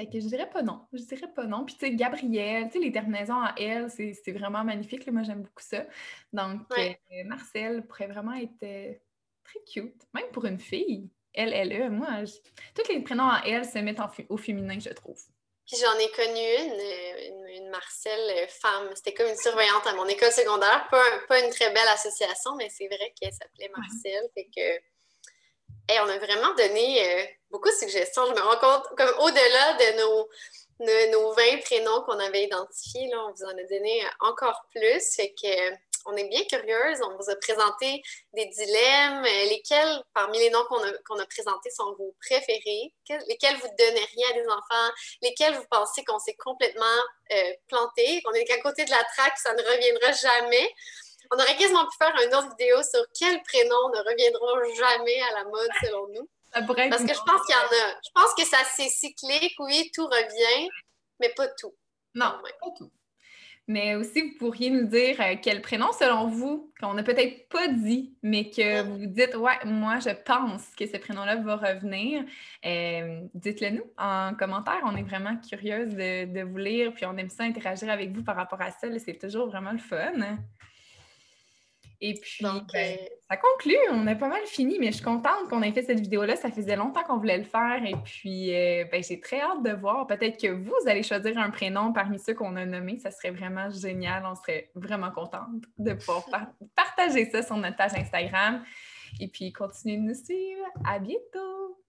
[0.00, 0.80] Fait que je dirais pas non.
[0.94, 1.66] Je dirais pas non.
[1.66, 5.06] Puis tu sais, Gabrielle, tu sais, les terminaisons à elle, c'est vraiment magnifique.
[5.10, 5.84] Moi, j'aime beaucoup ça.
[6.32, 6.94] Donc, euh,
[7.26, 8.98] Marcel pourrait vraiment être
[9.44, 11.10] très cute, même pour une fille.
[11.34, 12.24] Elle, elle, elle, moi,
[12.74, 15.20] tous les prénoms à elle se mettent au féminin, je trouve.
[15.66, 18.90] Puis j'en ai connu une, une, Marcel euh, femme.
[18.94, 20.88] C'était comme une surveillante à mon école secondaire.
[20.90, 24.30] Pas, une très belle association, mais c'est vrai qu'elle s'appelait Marcel.
[24.34, 24.82] Fait que.
[26.00, 28.26] On a vraiment donné euh, beaucoup de suggestions.
[28.26, 30.28] Je me rends compte, comme au-delà de nos,
[30.80, 35.14] de nos 20 prénoms qu'on avait identifiés, là, on vous en a donné encore plus.
[35.14, 35.74] Fait que
[36.06, 36.98] on est bien curieuse.
[37.02, 39.24] On vous a présenté des dilemmes.
[39.24, 42.94] Euh, lesquels, parmi les noms qu'on a, a, présentés, sont vos préférés?
[43.26, 44.92] lesquels vous donneriez à des enfants?
[45.22, 46.84] Lesquels vous pensez qu'on s'est complètement
[47.32, 50.74] euh, planté, qu'on est qu'à côté de la traque, ça ne reviendra jamais?
[51.30, 55.38] On aurait quasiment pu faire une autre vidéo sur quels prénoms ne reviendront jamais à
[55.38, 56.28] la mode selon nous.
[56.52, 58.00] Parce que je pense qu'il y en a.
[58.04, 60.68] Je pense que ça c'est cyclique, oui, tout revient,
[61.20, 61.74] mais pas tout.
[62.14, 62.90] Non, pas tout.
[63.70, 67.68] Mais aussi, vous pourriez nous dire euh, quel prénom, selon vous, qu'on n'a peut-être pas
[67.68, 72.24] dit, mais que vous dites, ouais, moi, je pense que ce prénom-là va revenir.
[72.66, 74.80] Euh, dites-le nous en commentaire.
[74.82, 78.34] On est vraiment curieuse de, vous lire, puis on aime ça interagir avec vous par
[78.34, 78.88] rapport à ça.
[78.98, 80.38] C'est toujours vraiment le fun.
[82.02, 82.96] Et puis, ben, euh,
[83.28, 83.76] ça conclut.
[83.90, 86.34] On a pas mal fini, mais je suis contente qu'on ait fait cette vidéo-là.
[86.36, 87.82] Ça faisait longtemps qu'on voulait le faire.
[87.84, 90.06] Et puis, euh, ben, j'ai très hâte de voir.
[90.06, 92.98] Peut-être que vous allez choisir un prénom parmi ceux qu'on a nommés.
[92.98, 94.24] Ça serait vraiment génial.
[94.24, 96.24] On serait vraiment contente de pouvoir
[96.74, 98.64] partager ça sur notre page Instagram.
[99.20, 100.64] Et puis, continuez de nous suivre.
[100.86, 101.80] À bientôt!